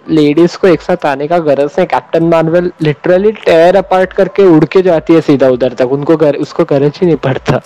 [0.09, 4.65] लेडीज़ को एक साथ आने का गरज नहीं। Captain Marvel literally tear apart करके उड़
[4.65, 7.61] के जाती है सीधा उधर तक। उनको गर, उसको गरज ही नहीं पड़ता।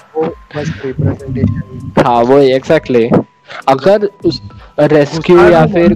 [2.03, 3.25] हाँ वो एग्जैक्टली exactly.
[3.67, 4.41] अगर उस
[4.79, 5.95] रेस्क्यू या फिर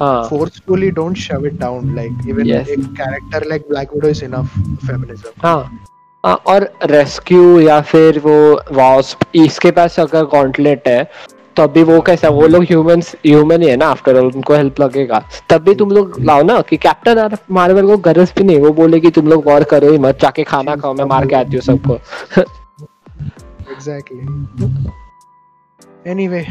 [0.00, 2.68] हाँ। forcefully don't shove it down like even Yes.
[2.68, 4.56] a character like black widow is enough
[4.86, 5.32] feminism.
[5.42, 5.80] हाँ।
[6.24, 8.36] हाँ, और रेस्क्यू या फिर वो
[8.72, 11.10] वास्प इसके पास अगर गॉन्टलेट है
[11.56, 14.80] तो अभी वो कैसा वो लोग ह्यूमंस ह्यूमन ही है ना आफ्टर ऑल उनको हेल्प
[14.80, 18.72] लगेगा। तब भी तुम लोग लाओ ना कि कैप्टन मार्वल को गरज भी नहीं वो
[18.80, 21.56] बोले कि तुम लोग वॉर करो ही मत जाके खाना खाओ मैं मार के आती
[21.56, 21.98] हूँ सबको।
[23.74, 24.22] Exactly.
[26.12, 26.42] Anyway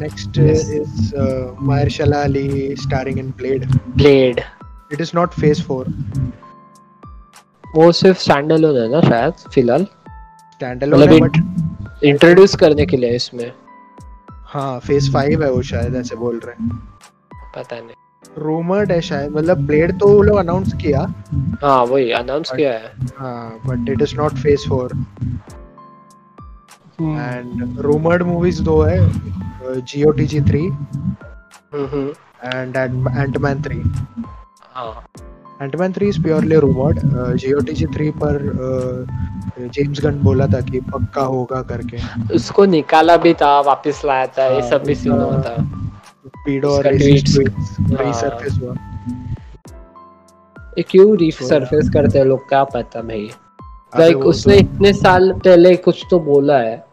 [0.00, 0.68] next uh, Yes.
[0.76, 3.66] is uh, Mahershala Ali starring in Blade.
[3.96, 4.40] Blade
[4.92, 5.84] it is not phase 4
[7.74, 9.86] वो सिर्फ़ स्टैंड है ना शायद फ़िलहाल।
[10.60, 13.50] Standalone है मतलब इंट्रोड्यूस करने के लिए इसमें।
[14.52, 16.78] हाँ फ़ेज़ फाइव है वो शायद ऐसे बोल रहे हैं।
[17.56, 17.94] पता नहीं।
[18.38, 21.00] रूमर्ड है शायद मतलब ब्लेड तो वो लोग अनाउंस किया।
[21.62, 24.92] हाँ वही अनाउंस किया है। हाँ but it is not phase four
[27.02, 28.98] and rumoured movies दो है
[29.82, 30.64] G O T G three
[32.44, 33.82] and Antman three
[34.74, 35.04] हाँ।
[35.60, 36.98] 3 is purely rumored.
[36.98, 38.54] Uh, GOTG 3 पर
[39.60, 41.98] जेम्स गन बोला था कि पक्का होगा करके।
[42.34, 45.68] उसको निकाला भी था वापस लाया था ये सब भी सीन हुआ था।
[46.26, 48.74] पीडो और। रीसरफेस हुआ।
[50.78, 52.48] ये क्यों रीफ सरफेस करते हैं लोग?
[52.48, 53.30] क्या पता भाई।
[54.00, 56.86] लाइक वो उसने तो- इतने साल पहले कुछ तो बोला है।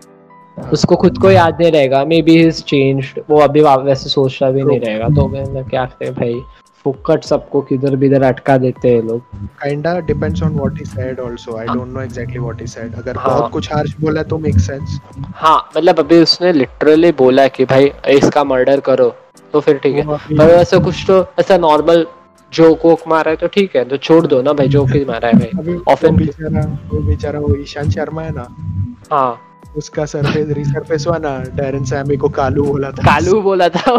[0.73, 4.63] उसको खुद को याद नहीं रहेगा। मे बी इज़ चेंज्ड वो अभी वैसे सोचता भी
[4.63, 6.41] नहीं रहेगा। तो मैं क्या करें भाई?
[6.83, 9.21] फुकट सबको किधर बिधर अटका देते हैं लोग।
[9.63, 11.57] Kinda depends on what he said also.
[11.57, 12.93] I don't know exactly what he said.
[12.99, 14.99] अगर हाँ। बहुत कुछ हार्श बोला तो make sense.
[15.35, 19.09] हाँ मतलब अभी उसने लिटरली बोला है कि भाई इसका मर्डर करो
[19.53, 22.05] तो फिर ठीक है। पर ऐसा कुछ तो ऐसा नॉर्मल
[22.53, 25.27] जोक वोक मारा है तो ठीक है तो छोड़ दो ना भाई जोक ही मारा
[25.27, 28.47] है भाई। वो बेचारा वो बेचारा वो ईशान शर्मा है ना।
[29.11, 29.48] हाँ।
[29.79, 33.97] उसका सरफेस रीसरफेस हुआ ना डैरन सैमी को कालू बोला था। कालू बोला था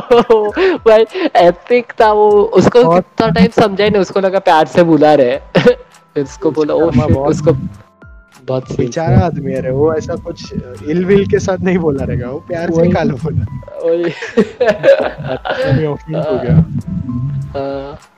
[0.88, 1.04] भाई
[1.46, 5.36] एपिक था वो। उसको कितना टाइम समझा ही नहीं उसको लगा प्यार से बुला रहे
[5.58, 7.52] फिर उसको बोला ओ shit, बहुत- उसको
[8.46, 10.52] बहुत बेचारा आदमी है वो ऐसा कुछ
[10.88, 13.44] इल विल के साथ नहीं बोला रहेगा। वो प्यार से कालू बोला।
[13.84, 14.04] वही।
[15.86, 16.64] ऑफेंड हो गया।
[17.54, 17.98] हाँ।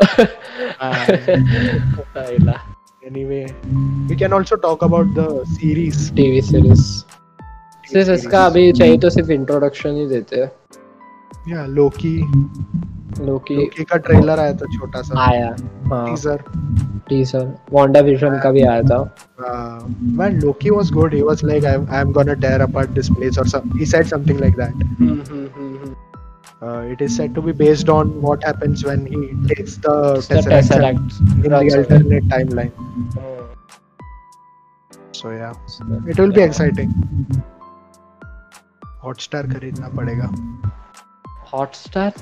[3.08, 3.46] anyway
[4.08, 6.82] we can also talk about the series TV series
[7.92, 8.10] सिर्फ़.
[8.20, 10.50] इसका अभी चाहिए तो सिर्फ़ इंट्रोडक्शन ही देते हैं
[11.50, 12.10] yeah loki
[13.20, 15.46] लोकी लोकी का ट्रेलर आया था छोटा सा आया
[15.92, 16.42] हाँ टीजर
[17.08, 18.98] टीजर वांडा विजन का भी आया था
[19.48, 19.80] uh,
[20.20, 23.46] man loki was good he was like I'm, I'm gonna tear apart this place or
[23.54, 24.74] some he said something like that
[26.62, 29.22] uh, it is said to be based on what happens when he
[29.52, 29.96] takes the
[30.28, 32.72] tesseract Tesseract in the alternate timeline
[35.22, 35.52] so yeah
[36.14, 36.94] it will be exciting
[39.04, 40.26] Hotstar खरीदना पड़ेगा।
[41.52, 42.12] Hotstar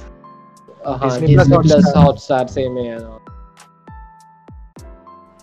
[0.86, 0.98] हाँ.
[1.96, 3.18] Hotstar same है हाँ।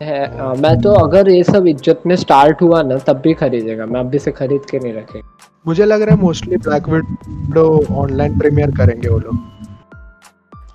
[0.01, 3.85] है हाँ, मैं तो अगर ये सब इज़्ज़त में स्टार्ट हुआ ना तब भी खरीदेगा।
[3.85, 8.37] मैं अभी से खरीद के नहीं रखेगा। मुझे लग रहा है mostly Black Widow online
[8.39, 9.35] premiere करेंगे वो लोग।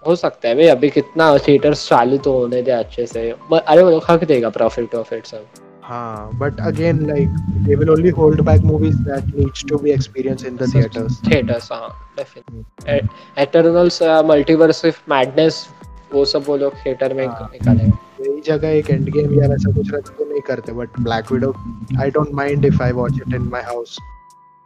[0.07, 3.91] हो सकता है भाई अभी कितना थिएटर्स चालू तो होने दे अच्छे से। अरे वो
[3.91, 5.45] लोग हक देगा प्रॉफिट प्रॉफिट सब।
[5.83, 7.29] हाँ but again like
[7.67, 11.69] they will only hold back movies that needs to be experience in the theatres theatres
[11.73, 15.67] हाँ definitely Eternals Multiverse of Madness
[16.13, 19.73] वो सब वो लोग थिएटर में हाँ। निकालेंगे यही जगह एक एंड गेम या वैसा
[19.73, 21.55] कुछ रहता तो नहीं करते but Black Widow
[22.01, 23.97] I don't mind if I watch it in my house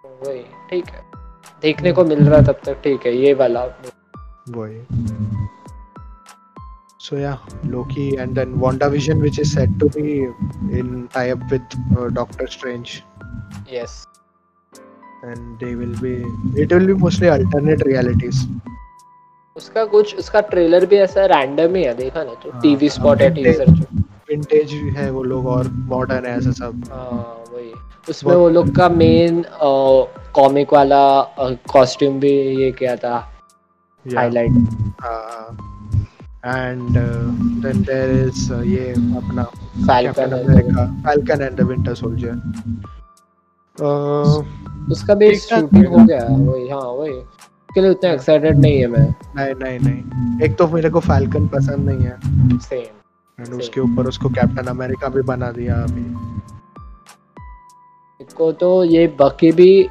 [0.04, 1.04] वही ठीक है।
[1.62, 3.64] देखने को मिल रहा तब तक ठीक है ये वाला।
[4.50, 4.78] वही।
[7.07, 7.38] So yeah
[7.72, 10.14] loki and then wandavision which is said to be
[10.78, 12.94] in tie up with uh, doctor strange
[13.72, 13.92] yes
[15.22, 16.14] and they will be
[16.62, 18.40] it will be mostly alternate realities
[19.57, 23.20] उसका कुछ उसका ट्रेलर भी ऐसा रैंडम ही है देखा ना तो हाँ, टीवी स्पॉट
[23.20, 23.84] है हाँ, टीजर जो
[24.30, 27.72] विंटेज है वो लोग और मॉडर्न है ऐसा सब हाँ वही
[28.11, 29.42] उसमें वो लोग का मेन
[30.34, 31.00] कॉमिक वाला
[31.72, 32.32] कॉस्ट्यूम भी
[32.62, 33.16] ये किया था
[34.07, 34.52] हाईलाइट
[35.02, 35.76] हाँ
[36.47, 37.26] and uh,
[37.62, 39.44] then there is uh, ये अपना
[39.86, 42.34] Falcon America, Falcon and the Winter Soldier.
[43.80, 44.44] Uh,
[44.90, 49.14] उसका भी शूटिंग। हो गया वही हाँ वही। उसके लिए उतना एक्साइटेड नहीं है मैं।
[49.36, 54.07] नहीं नहीं नहीं। एक तो मेरे को फैल्कन पसंद नहीं है। सेम एंड उसके ऊपर
[54.07, 56.05] उसको कैप्टन अमेरिका भी बना दिया अभी।
[58.36, 59.88] को तो ये बकी भी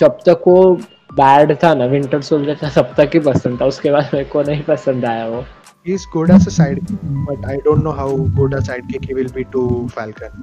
[0.00, 0.78] जब तक वो
[1.16, 4.42] बैड था ना विंटर सोल्जर था तब तक ही पसंद था उसके बाद मेरे को
[4.42, 5.44] नहीं पसंद आया वो
[5.86, 8.08] he is good as a sidekick but i don't know how
[8.38, 10.42] good a sidekick he will be to falcon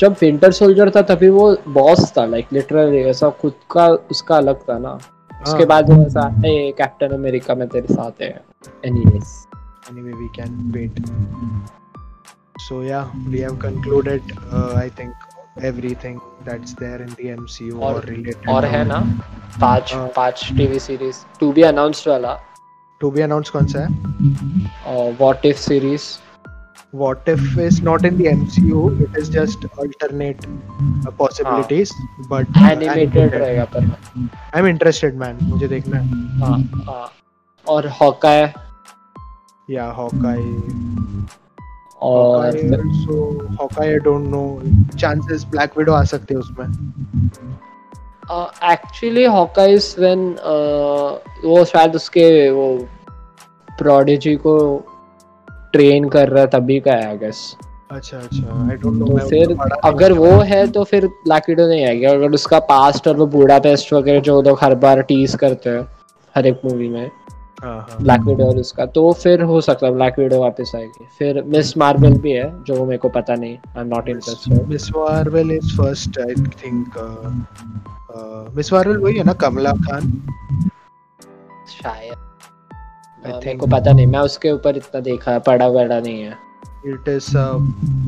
[0.00, 4.62] जब विंटर सोल्जर था तभी वो बॉस था लाइक लिटरली ऐसा खुद का उसका अलग
[4.68, 8.30] था ना उसके हाँ। बाद वो ऐसा ए कैप्टन अमेरिका में तेरे साथ है
[8.86, 9.40] anyways
[10.18, 10.98] we can wait
[12.58, 18.00] so yeah we have concluded uh, i think everything that's there in the mcu or,
[18.02, 19.00] related और है ना
[19.60, 22.38] पाँच हाँ। पाँच TV series to be announced वाला
[23.00, 26.10] to be announced कौन सा है और what if series
[26.94, 31.92] what if is not in the mcu it is just alternate uh, possibilities
[32.30, 33.86] but uh, animated रहेगा पर
[34.54, 37.08] i'm interested man मुझे देखना है हाँ हाँ
[37.66, 38.52] और हॉकाय
[39.68, 41.40] yeah hawkeye
[42.02, 42.56] और
[43.58, 44.46] hawkeye i don't know.
[45.02, 46.66] Chances black widow आ सकते हैं उसमें.
[48.72, 50.20] एक्चुअली हॉकाइज व्हेन
[51.44, 52.66] वो शायद उसके वो
[53.68, 54.54] प्रोडिजी को
[55.72, 57.38] ट्रेन कर रहा है तभी का है आई गेस
[57.90, 58.68] अच्छा अच्छा.
[58.70, 62.04] आई डोंट नो फिर अगर वो है तो फिर ब्लैक विडो नहीं आएगी.
[62.04, 65.86] अगर उसका पास्ट और वो बूढ़ा पेस्ट वगैरह जो लोग हर बार टीज करते हैं
[66.34, 67.10] हर एक मूवी में.
[67.64, 71.76] ब्लैक विडो और उसका। तो फिर हो सकता है ब्लैक विडो वापस आएगी। फिर मिस
[71.78, 75.76] मार्वल भी है जो मेरे को पता नहीं। I am not interested Miss Marvel is
[75.76, 76.34] first I
[76.64, 76.98] think
[78.56, 80.10] Miss Marvel वही है ना कमला खान?
[81.72, 86.22] शायद। I हाँ, मेरे को पता नहीं मैं उसके ऊपर इतना देखा पढ़ा वड़ा नहीं
[86.22, 86.36] है।
[86.86, 87.30] It is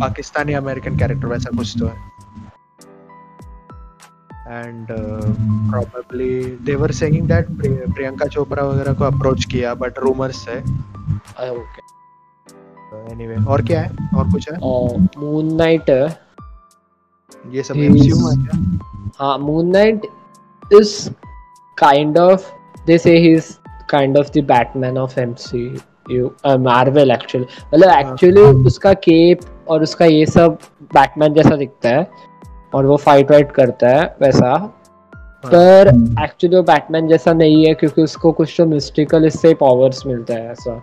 [0.01, 2.14] Pakistani American character वैसा कुछ तो है।
[4.49, 4.87] And
[5.73, 6.33] probably
[6.67, 10.59] they were saying that Pri- Priyanka Chopra वगैरह को अप्रोच किया बट रूमर्स है।
[11.51, 11.83] ओके
[13.13, 13.91] एनीवे और क्या है?
[14.17, 14.59] और कुछ है?
[15.19, 16.25] मून नाइट है।
[17.53, 18.79] ये सब एमसीयू में है
[19.19, 20.07] हाँ Moon Knight
[20.73, 21.09] is
[21.79, 22.51] kind of
[22.87, 23.53] they say he is
[23.91, 25.19] kind of the Batman of
[26.11, 30.59] MCU Marvel actually मतलब एक्चुअली उसका केप और उसका ये सब
[30.95, 32.07] बैटमैन जैसा दिखता है।
[32.75, 34.57] और वो फाइट वाइट करता है वैसा।
[35.45, 35.89] पर
[36.25, 40.51] एक्चुअली वो बैटमैन जैसा नहीं है क्योंकि उसको कुछ तो मिस्टिकल इससे पावर्स मिलता है
[40.51, 40.75] ऐसा।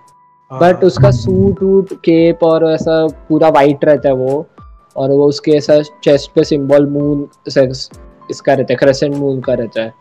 [0.52, 4.46] बट हाँ, उसका सूट वूट केप और ऐसा पूरा वाइट रहता है वो।
[4.96, 9.82] और वो उसके ऐसा चेस्ट पे सिंबल मून इसका रहता है क्रेसेंट मून का रहता
[9.82, 9.94] है।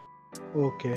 [0.59, 0.89] ओके।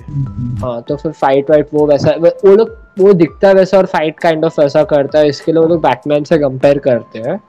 [0.62, 2.70] हाँ तो फिर फाइट वाइट वो वैसा वो लोग
[3.00, 5.82] वो दिखता है वैसा और फाइट काइंड ऑफ़ वैसा करता है इसके लिए वो लोग
[5.82, 7.40] बैटमैन से कंपेयर करते हैं।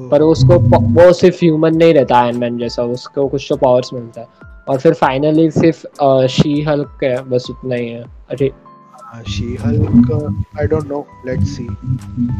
[0.00, 0.58] पर उसको
[0.94, 4.26] वो सिर्फ़ ह्यूमन नहीं रहता आयरन मैन जैसा उसको कुछ तो पावर्स मिलता है।
[4.68, 8.50] और फिर फाइनली सिर्फ़ शी हल्क है बस उतना ही है। अरे
[9.28, 10.10] She Hulk
[10.60, 11.66] I don't know let's see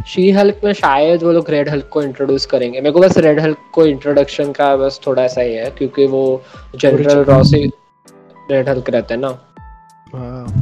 [0.08, 3.40] She Hulk में शायद वो लोग रेड हल्क को इंट्रोड्यूस करेंगे। मेरे को बस रेड
[3.40, 6.42] हल्क को इंट्रोडक्शन का बस थोड़ा सा ही है क्योंकि वो
[6.76, 7.64] जनरल रॉसी
[8.50, 9.38] रेड हल्क रहते हैं ना।
[10.14, 10.59] हाँ।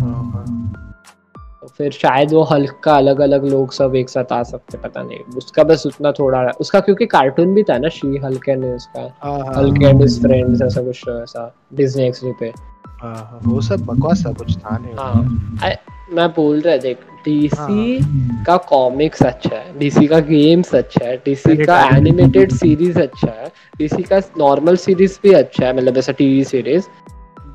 [1.69, 5.03] तो फिर शायद वो हल्क का अलग अलग लोग सब एक साथ आ सकते पता
[5.03, 9.01] नहीं। उसका बस उतना थोड़ा उसका क्योंकि कार्टून भी था ना शी हल्क एंड उसका
[9.23, 12.53] हाँ हाँ। हल्क एंड हिज फ्रेंड्स ऐसा कुछ ऐसा। डिज्नी एक्सडी पे।
[13.01, 15.77] हाँ हाँ। वो सब बकवास था कुछ था नहीं। हाँ।
[16.13, 17.99] मैं बोल रहा देख डीसी
[18.45, 23.49] का कॉमिक्स अच्छा है डीसी का गेम्स अच्छा है डीसी का एनिमेटेड सीरीज़ अच्छा है
[23.79, 26.85] डीसी का नॉर्मल सीरीज़ भी अच्छा है मतलब ऐसा टीवी सीरीज़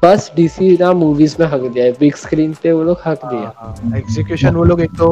[0.03, 3.97] बस डीसी ना मूवीज़ में हक दिया है। बिग स्क्रीन पे वो लोग हक दिया।
[3.97, 5.07] एग्जीक्यूशन वो लोग एक तो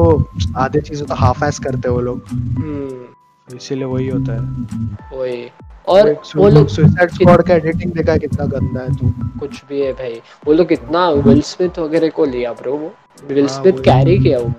[0.58, 5.44] आधे चीज़ें तो हाफ़ एस करते हैं वो लोग। हम्म, इसीलिए वही होता है। वही।
[5.88, 9.92] और वो लोग सुसाइड स्क्वाड का एडिटिंग देखा कितना गंदा है तू। कुछ भी है
[9.92, 12.92] भाई। वो लोग कितना विल स्मिथ वगैरह को लिया ब्रो वो
[13.28, 14.52] विल हाँ, स्मिथ कैरी किया वो।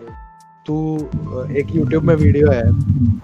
[0.65, 0.75] तू
[1.51, 2.69] एक YouTube में वीडियो है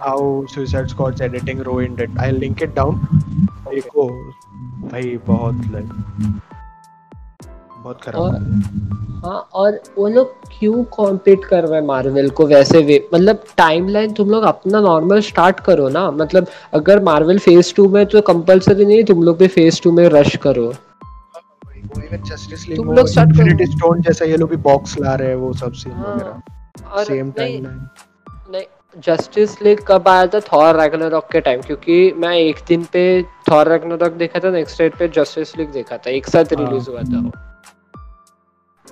[0.01, 2.95] how suicide squads editing ruined it I link it down
[3.69, 4.07] देखो।
[4.89, 6.39] भाई बहुत लाइक
[7.83, 8.37] बहुत खराब और
[9.23, 12.45] हाँ और वो लोग क्यों कॉम्पीट कर रहे हैं मार्वल को?
[12.47, 17.73] वैसे वे मतलब टाइमलाइन तुम लोग अपना नॉर्मल स्टार्ट करो ना। मतलब अगर मार्वल फ़ेज़
[17.75, 20.71] टू में तो कंपलसरी नहीं तुम लोग भी फ़ेज़ टू में रश करो।
[22.25, 25.51] जस्टिस तुम लोग start करो। स्टोन जैसा ये लोग भी बॉक्स ला रहे हैं वो
[25.53, 27.65] सब सीन हाँ, वगैरह। सेम नहीं टाइम
[28.53, 28.63] नहीं
[29.07, 30.39] जस्टिस लीग कब आया था?
[30.53, 33.03] थॉर रैग्नारॉक के टाइम क्योंकि मैं एक दिन पे
[33.49, 36.89] थॉर रैग्नारॉक देखा था नेक्स्ट डेट पे जस्टिस लीग देखा था। एक साथ हाँ। रिलीज़
[36.89, 37.31] हुआ था वो।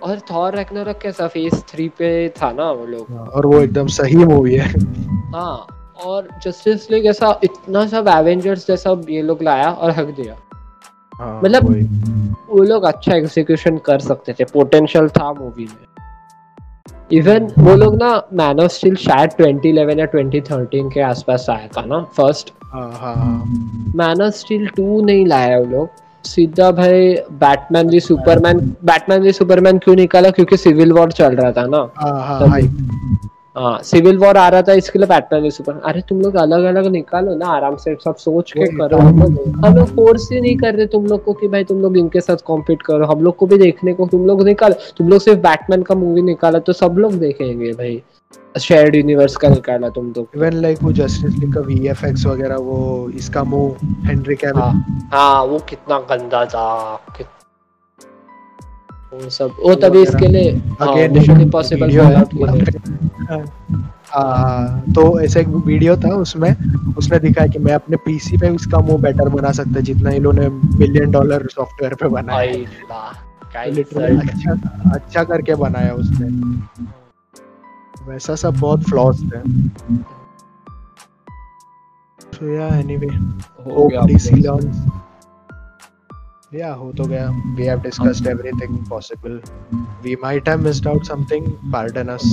[0.04, 4.16] और थॉर रैग्नारोक कैसा फेस थ्री पे था ना वो लोग। और वो एकदम सही
[4.16, 4.70] मूवी है।
[5.36, 5.68] हाँ
[6.06, 10.36] और जस्टिस लीग ऐसा इतना सब एवेंजर्स जैसा ये लोग लाया और हक दिया।
[11.14, 11.72] हाँ, मतलब-
[12.50, 15.88] वो लोग अच्छा एग्जीक्यूशन कर सकते थे पोटेंशियल था मूवी में।
[17.12, 21.82] इवन वो लोग ना मैन ऑफ़ स्टील शायद 2011 या 2013 के आसपास आया था
[21.82, 23.44] ना फ़र्स्ट हाँ हाँ। हाँ
[23.96, 25.90] मैन ऑफ़ स्टील 2 नहीं लाया वो लोग।
[26.26, 31.52] सीधा भाई Batman v Superman Batman v Superman क्यों निकाला क्योंकि सिविल वॉर चल रहा
[31.52, 32.60] था ना। हाँ हाँ हाँ।
[33.58, 36.64] हाँ सिविल वॉर आ रहा था इसके लिए बैटमैन भी सुपर अरे तुम लोग अलग
[36.66, 40.42] अलग निकालो ना आराम से सब सोच के करो। हम लोग हम लोग फोर्स ही
[40.42, 43.24] नहीं कर रहे तुम लोग को कि भाई तुम लोग इनके साथ कॉम्पीट करो। हम
[43.24, 46.60] लोग को भी देखने को तुम लोग निकालो तुम लोग सिर्फ़ बैटमैन का मूवी निकाला
[46.60, 48.02] तो सब लोग देखेंगे भाई।
[48.58, 52.78] शेयर्ड यूनिवर्स का निकाला तुम लोग इवन लाइक वो जस्टिस लीग का वीएफएक्स वगैरह वो
[53.16, 56.68] इसका मुँह हेनरी कैविल हाँ हाँ वो कितना गंदा था
[57.18, 57.28] कित...
[59.14, 61.98] वो सब वो तभी इसके लिए Again, मिशन इम्पॉसिबल
[64.10, 66.50] हाँ, तो ऐसा एक वीडियो था उसमें
[66.98, 70.40] उसने दिखाया कि मैं अपने पीसी पे इसका मुँह बेटर बना सकता जितना इन लोगों
[70.40, 74.52] ने मिलियन डॉलर सॉफ्टवेयर पे बनाया लिटरली अच्छा
[74.94, 76.28] अच्छा करके बनाया उसने।
[78.08, 79.42] वैसा सब बहुत फ्लॉज है
[82.20, 84.76] तो या एनीवे हो गया डीसी लॉन्च
[86.54, 89.42] या हो तो गया। We have discussed everything possible
[90.04, 92.24] we might have missed out something pardon us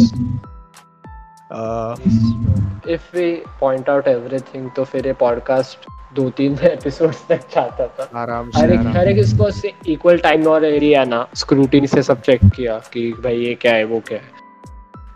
[2.89, 8.09] if we point out everything तो फिर ये पॉडकास्ट दो तीन एपिसोड्स तक जाता था।
[8.21, 9.49] आराम से अरे अरे किसको
[9.93, 13.85] इक्वल टाइम और एरिया ना। स्क्रूटिनी से सब चेक किया कि भाई ये क्या है
[13.85, 14.44] वो क्या है।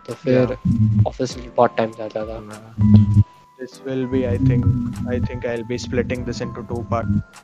[0.09, 0.52] तो फिर
[1.06, 2.40] ऑब्वियसली बहुत टाइम जाता था
[3.61, 4.66] this will be i think
[5.12, 7.40] i think i'll be splitting this into two parts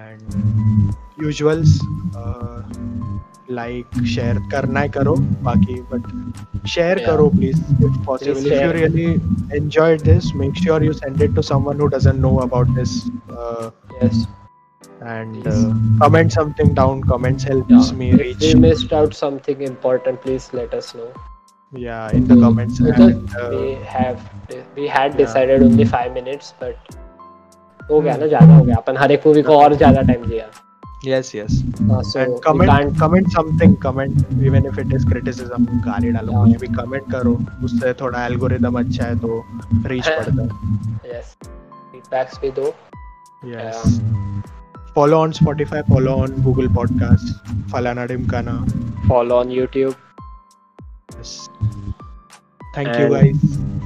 [0.00, 0.34] and
[1.28, 1.72] usuals
[2.22, 2.58] uh,
[3.58, 5.14] like share करना है करो
[5.48, 6.10] बाकी but
[6.74, 7.06] share Yeah.
[7.08, 8.76] करो please if possible Please if you share.
[8.76, 9.08] really
[9.62, 12.94] enjoyed this make sure you send it to someone who doesn't know about this
[13.40, 14.22] uh, yes
[15.16, 15.58] and uh,
[16.06, 17.92] comment something down comments helps yeah.
[18.02, 21.12] me if reach we missed out something important please let us know
[21.72, 24.18] yeah in the comments Because and, uh, we have
[24.76, 25.66] we had decided yeah.
[25.68, 26.98] only five minutes but
[27.90, 30.50] हो गया ना ज़्यादा हो गया अपन हर एक movie को और ज़्यादा टाइम दिया
[31.06, 31.54] yes yes
[31.90, 34.20] हाँ, so and comment can't comment something comment
[34.50, 36.52] even if it is criticism गाली डालो Yeah.
[36.52, 37.32] कुछ भी comment करो
[37.64, 41.34] उससे थोड़ा एल्गोरिदम अच्छा है तो है। बढ़ता है yes
[41.94, 42.74] feedbacks भी दो
[43.54, 43.82] yes
[44.98, 47.34] follow on spotify follow on google podcast
[47.74, 48.56] falana dimkana
[49.10, 49.94] follow on YouTube
[51.16, 51.48] yes.
[52.74, 53.36] thank you guys.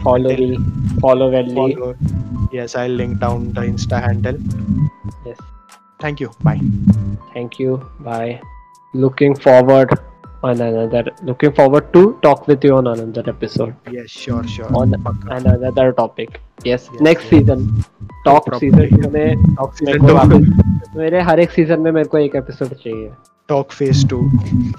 [0.02, 0.58] follow me
[1.00, 1.54] follow Welly.
[1.54, 1.96] Follow.
[2.52, 4.38] Yes i'll link down the insta handle.
[5.24, 5.38] Yes.
[5.98, 6.30] Thank you.
[6.42, 6.60] Bye.
[7.32, 7.88] Thank you.
[8.00, 8.40] Bye.
[8.92, 9.98] Looking forward
[10.42, 14.92] on another looking forward to talk with you on another episode yes sure sure on
[15.04, 17.30] पक्का। another topic yes, Yes, next yes.
[17.30, 17.62] season
[18.24, 18.70] talk Probably.
[18.70, 22.74] season में talk मेरे season वापस मेरे हर एक season में मेरे को एक एपिसोड
[22.74, 23.10] चाहिए
[23.48, 24.22] talk phase two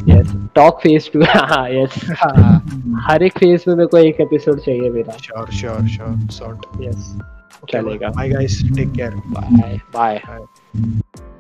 [0.10, 2.62] yes talk phase two हाँ यस हाँ,
[3.10, 7.16] हर एक फ़ेज़ में मेरे को एक एपिसोड चाहिए मेरा sure sure sure sort यस
[7.72, 11.37] चलेगा bye guys take care bye bye Bye.